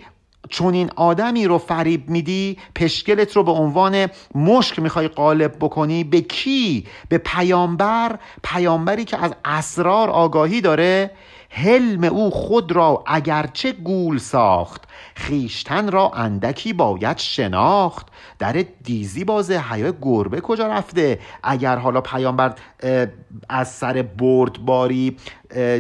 [0.50, 6.04] چون این آدمی رو فریب میدی پشکلت رو به عنوان مشک می‌خوای قالب بکنی.
[6.04, 8.20] به کی؟ به پیامبر.
[8.43, 11.12] پیامبری که از اسرار آگاهی داره.
[11.58, 14.82] حلم او خود را اگرچه گول ساخت
[15.16, 18.08] خیشتن را اندکی باید شناخت.
[18.39, 22.56] در دیزی بازه حیا گربه کجا رفته؟ اگر حالا پیامبر
[23.49, 25.18] از سر بردباری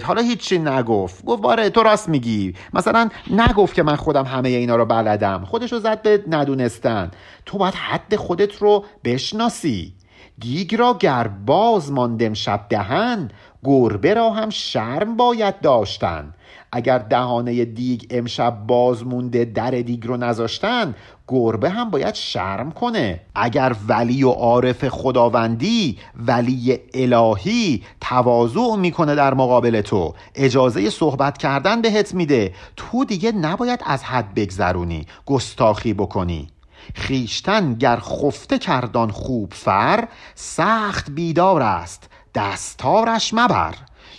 [0.03, 1.25] حالا هیچی نگفت.
[1.25, 2.53] گفت باره تو راست میگی.
[2.73, 5.45] مثلا نگفت که من خودم همه اینا رو بلدم.
[5.45, 7.11] خودش رو زد به ندونستن.
[7.45, 9.93] تو باید حد خودت رو بشناسی.
[10.39, 13.31] دیگ را گر باز ماندم شب دهن
[13.65, 16.33] گربه را هم شرم باید داشتن.
[16.71, 20.95] اگر دهانه دیگ امشب باز مونده در دیگ رو نذاشتن
[21.27, 23.21] گربه هم باید شرم کنه.
[23.35, 30.13] اگر ولی و عارف خداوندی ولی الهی تواضع می‌کنه در مقابل تو.
[30.35, 32.53] اجازه صحبت کردن بهت میده.
[32.75, 35.05] تو دیگه نباید از حد بگذرونی.
[35.25, 36.47] گستاخی بکنی.
[36.95, 42.09] خیشتن گر خفته کردان خوب فر سخت بیدار است.
[42.35, 43.75] دستارش مبر.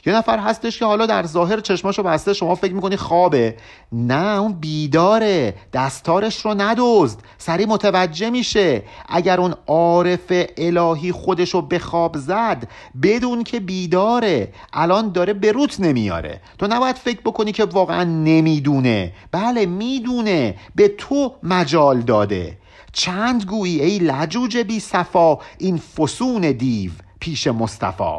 [0.07, 3.57] یه نفر هستش که حالا در ظاهر چشماشو بسته شما فکر می‌کنی خوابه.
[3.93, 5.55] نه اون بیداره.
[5.73, 8.83] دستارش رو ندوزد سری متوجه میشه.
[9.09, 12.69] اگر اون عارف الهی خودشو به خواب زد
[13.03, 14.53] بدون که بیداره.
[14.73, 16.41] الان داره به روت نمیاره.
[16.59, 19.13] تو نباید فکر بکنی که واقعا نمی‌دونه.
[19.33, 20.55] بله می‌دونه.
[20.75, 22.59] به تو مجال داده.
[22.93, 26.91] چند گویی ای لجوج بی صفا این فسون دیو.
[27.27, 28.19] پیش مصطفی.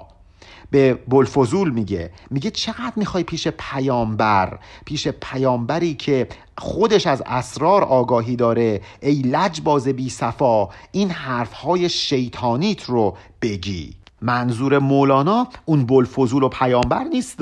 [0.71, 2.11] به بلفزول میگه.
[2.29, 6.27] میگه چقدر می‌خوای پیش پیامبر؟ پیش پیامبری که
[6.57, 8.81] خودش از اسرار آگاهی داره.
[9.01, 13.93] ای لجباز بی صفا این حرفهای شیطانیت رو بگی.
[14.21, 17.39] منظور مولانا اون بلفزول و پیامبر نیست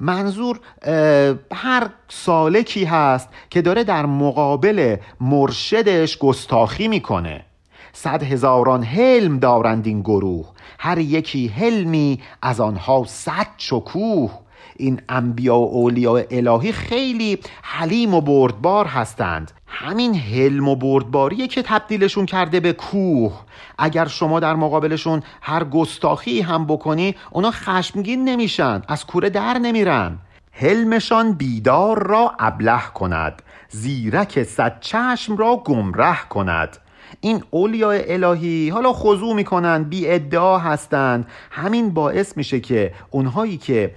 [0.00, 0.60] منظور
[1.52, 7.44] هر سالکی هست که داره در مقابل مرشدش گستاخی می‌کنه.
[7.92, 10.46] صد هزاران حلم دارند این گروه.
[10.82, 14.30] هر یکی حلمی از آنها صد چکوه
[14.76, 19.52] این انبیا و اولیاء الهی خیلی حلیم و بردبار هستند.
[19.66, 23.32] همین حلم و بردباریه که تبدیلشون کرده به کوه.
[23.78, 30.18] اگر شما در مقابلشون هر گستاخی هم بکنی اونا خشمگین نمیشن از کوره در نمیرن.
[30.52, 36.78] حلمشان بیدار را ابله کند زیرک صد چشم را گمره کند.
[37.20, 43.94] این اولیاء الهی حالا خضوع می‌کنن بی ادعا هستند همین باعث میشه که اونهایی که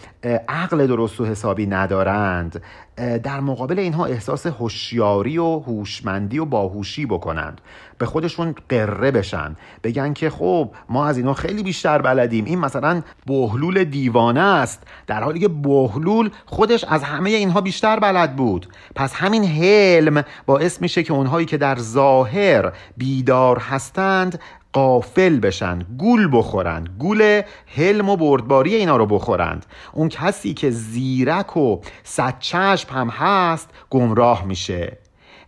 [0.47, 2.61] عقل درست و حسابی ندارند
[2.96, 7.62] در مقابل اینها احساس هوشیاری و هوشمندی و باهوشی بکنند.
[7.98, 9.56] به خودشون قره بشن.
[9.84, 12.46] بگن که خب ما از اینا خیلی بیشتر بلدیم.
[12.46, 14.84] این مثلا بهلول دیوانه است.
[15.08, 18.68] در حالی که بهلول خودش از همه اینها بیشتر بلد بود.
[18.96, 24.39] پس همین حلم باعث میشه که اونهایی که در ظاهر بیدار هستند
[24.74, 27.42] قافل بشن گول بخورند گول
[27.76, 29.66] حلم و بردباری اینا رو بخورند.
[29.94, 32.38] اون کسی که زیرک و صد
[32.92, 34.98] هم هست گمراه میشه.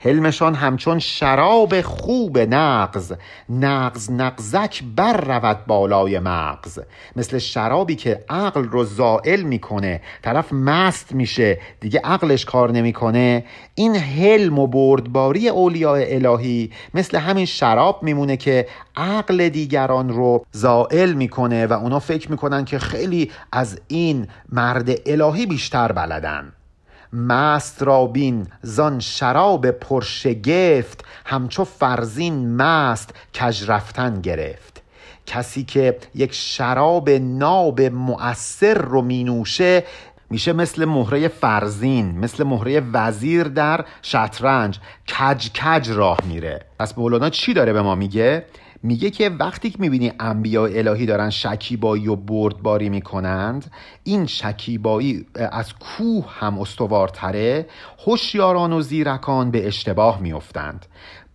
[0.06, 3.14] حلمشان همچون شراب خوب نقض
[3.50, 6.80] نقض نقزک بر رود بالای مغز.
[7.16, 13.46] مثل شرابی که عقل رو زائل می‌کنه طرف مست میشه دیگه عقلش کار نمی‌کنه.
[13.76, 21.14] این حلم و بردباری اولیاء الهی مثل همین شراب میمونه که عقل دیگران رو زائل
[21.14, 26.54] می‌کنه و اونا فکر می‌کنن که خیلی از این مرد الهی بیشتر بلدن.
[27.16, 34.82] مست را بین زان شراب پرشگفت همچو فرزین مست کج رفتن گرفت.
[35.26, 39.84] کسی که یک شراب ناب مؤثر رو مینوشه
[40.30, 44.80] میشه مثل مهره فرزین مثل مهره وزیر در شطرنج.
[45.20, 46.66] کج کج راه میره.
[46.80, 48.46] پس مولانا چی داره به ما میگه؟
[48.86, 53.72] میگه که وقتی که می‌بینی انبیاء الهی دارن شکیبایی و بردباری می‌کنند
[54.04, 57.68] این شکیبایی از کوه هم استوارتره
[58.06, 60.86] هوشیاران و زیرکان به اشتباه میافتند.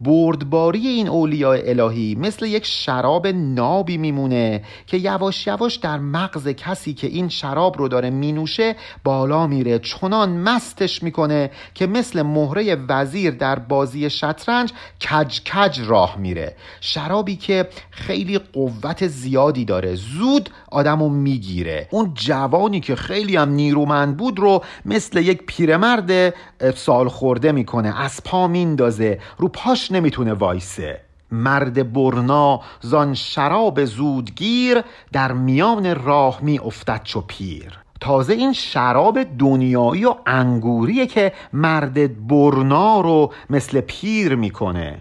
[0.01, 6.95] بردباری این اولیاء الهی مثل یک شراب نابی میمونه که یواش یواش در مغز کسی
[6.95, 9.79] که این شراب رو داره مینوشه بالا میره.
[9.79, 14.73] چنان مستش می‌کنه که مثل مهره وزیر در بازی شطرنج
[15.11, 16.57] کج کج راه میره.
[16.81, 19.95] شرابی که خیلی قوت زیادی داره.
[19.95, 21.89] زود آدمو می‌گیره.
[21.91, 26.35] اون جوانی که خیلی هم نیرومند بود رو مثل یک پیرمرد
[26.75, 28.01] سال خورده می‌کنه.
[28.01, 29.19] از پا میندازه.
[29.39, 31.01] رو پاش نمی‌تونه وایسه.
[31.33, 34.83] مرد برنا زان شراب زودگیر
[35.13, 37.79] در میان راه می افتد چو پیر.
[38.01, 45.01] تازه این شراب دنیایی و انگوریه که مرد برنا رو مثل پیر می‌کنه.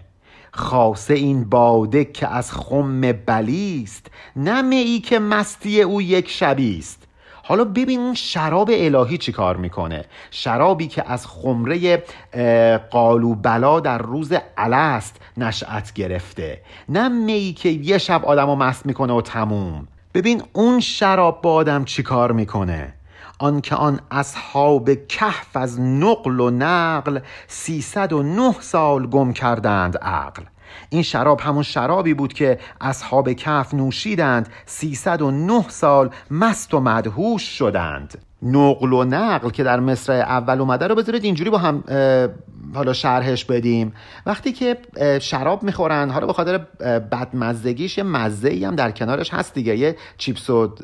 [0.52, 6.99] خاصه این باده که از خم بلیست نه ای که مستی او یک شبیست.
[7.42, 12.02] حالا ببین اون شراب الهی چی کار می‌کنه؟ شرابی که از خمره
[12.90, 16.60] قالو بلا در روز الست نشأت گرفته.
[16.88, 19.88] نه می که یه شب آدم رو مست می‌کنه و تموم.
[20.14, 22.94] ببین اون شراب با آدم چی کار می‌کنه؟
[23.38, 30.42] آنکه آن اصحاب کهف از نقل و نقل سیصد و نه سال گم کردند عقل.
[30.90, 34.48] این شراب همون شرابی بود که اصحاب کف نوشیدند.
[35.30, 38.18] نه سال مست و مدهوش شدند.
[38.42, 41.84] نقل و نقل که در مصر اول اومده رو بذارید اینجوری با هم
[42.74, 43.92] حالا شرحش بدیم.
[44.26, 44.76] وقتی که
[45.20, 46.58] شراب می‌خورن حالا به خاطر
[46.98, 49.76] بدمزدگیش یه مزه ای هم در کنارش هست دیگه.
[49.76, 50.74] یه چیپس و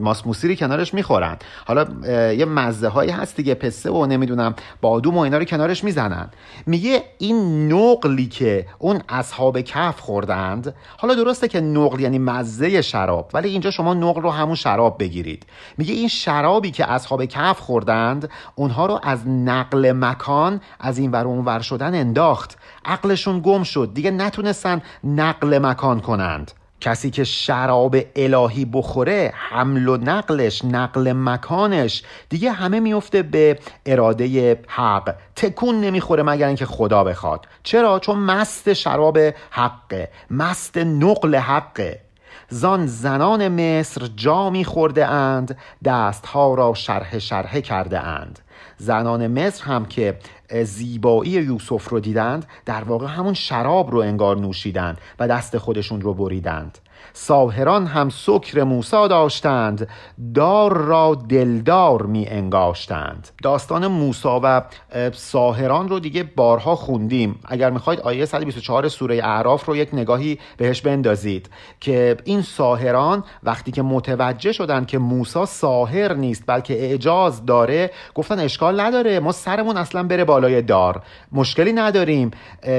[0.00, 1.36] ماسموسیری کنارش می‌خورن.
[1.66, 1.86] حالا
[2.32, 6.30] یه مزه هایی هست دیگه پسته و نمی‌دونم بادوم و اینا رو کنارش می‌زنن.
[6.66, 13.30] میگه این نقلی که اون اصحاب کف خوردند حالا درسته که نقل یعنی مزه شراب
[13.34, 15.46] ولی اینجا شما نقل رو همون شراب بگیرید.
[15.78, 21.26] میگه این شرابی که اصحاب کف خوردند اونها رو از نقل مکان از این ور
[21.26, 22.58] اون ور شدن انداخت.
[22.84, 23.90] عقلشون گم شد.
[23.94, 26.52] دیگه نتونستن نقل مکان کنند.
[26.80, 34.60] کسی که شراب الهی بخوره حمل و نقلش نقل مکانش دیگه همه میفته به اراده
[34.68, 35.14] حق.
[35.36, 37.46] تکون نمی‌خوره مگر اینکه خدا بخواد.
[37.62, 39.18] چرا؟ چون مست شراب
[39.50, 40.08] حقه.
[40.30, 42.00] مست نقل حقه.
[42.52, 48.38] زان زنان مصر جامی خورده اند دستها را شرح شرحه کرده اند
[48.78, 50.18] زنان مصر هم که
[50.64, 56.14] زیبایی یوسف رو دیدند در واقع همون شراب رو انگار نوشیدند و دست خودشون رو
[56.14, 56.78] بریدند.
[57.12, 59.88] ساهران هم سکر موسا داشتند
[60.34, 63.28] دار را دلدار می انگاشتند.
[63.42, 64.62] داستان موسا و
[65.12, 67.40] ساهران رو دیگه بارها خوندیم.
[67.44, 73.72] اگر می‌خواید آیه 124 سوره اعراف رو یک نگاهی بهش بندازید که این ساهران وقتی
[73.72, 79.76] که متوجه شدند که موسا ساهر نیست بلکه اعجاز داره گفتن اشکال نداره ما سرمون
[79.76, 81.02] اصلا بره بالای دار.
[81.32, 82.30] مشکلی نداریم.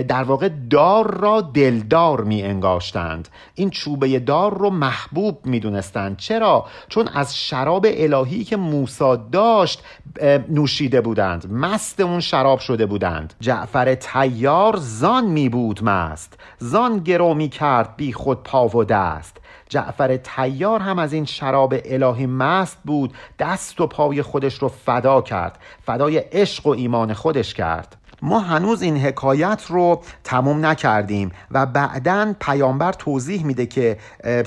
[0.08, 3.28] در واقع دار را دلدار می انگاشتند.
[3.56, 6.18] این چوبه دار رو محبوب می‌دونستند.
[6.18, 9.84] چرا؟ چون از شراب الهی که موسا داشت
[10.50, 11.52] نوشیده بودند.
[11.54, 13.34] مست اون شراب شده بودند.
[13.40, 16.40] جعفر تیار زان می بود مست.
[16.58, 19.38] زان گرو می کرد بی خود پا و دست.
[19.70, 23.14] جعفر تیار هم از این شراب الهی مست بود.
[23.40, 25.60] دست و پای خودش رو فدا کرد.
[25.86, 27.98] فدای عشق و ایمان خودش کرد.
[28.22, 33.98] ما هنوز این حکایت رو تموم نکردیم و بعدا پیامبر توضیح میده که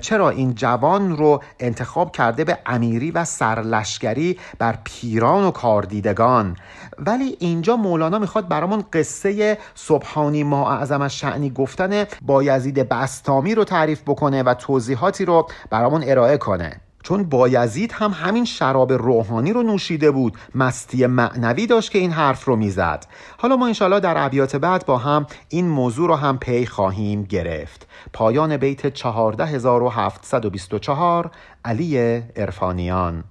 [0.00, 6.56] چرا این جوان رو انتخاب کرده به امیری و سرلشگری بر پیران و کاردیدگان.
[6.98, 14.02] ولی اینجا مولانا می‌خواد برامون قصه سبحانی ما اعظم شعنی گفتن بایزید بستامی رو تعریف
[14.02, 16.80] بکنه و توضیحاتی رو برامون ارائه کنه.
[17.04, 20.38] چون بایزید هم همین شراب روحانی رو نوشیده بود.
[20.54, 23.06] مستی معنوی داشت که این حرف رو می‌زد.
[23.38, 27.86] حالا ما انشالله در ابیات بعد با هم این موضوع رو هم پی خواهیم گرفت.
[28.12, 31.30] پایان بیت 14724
[31.64, 33.24] علی ارفانیان.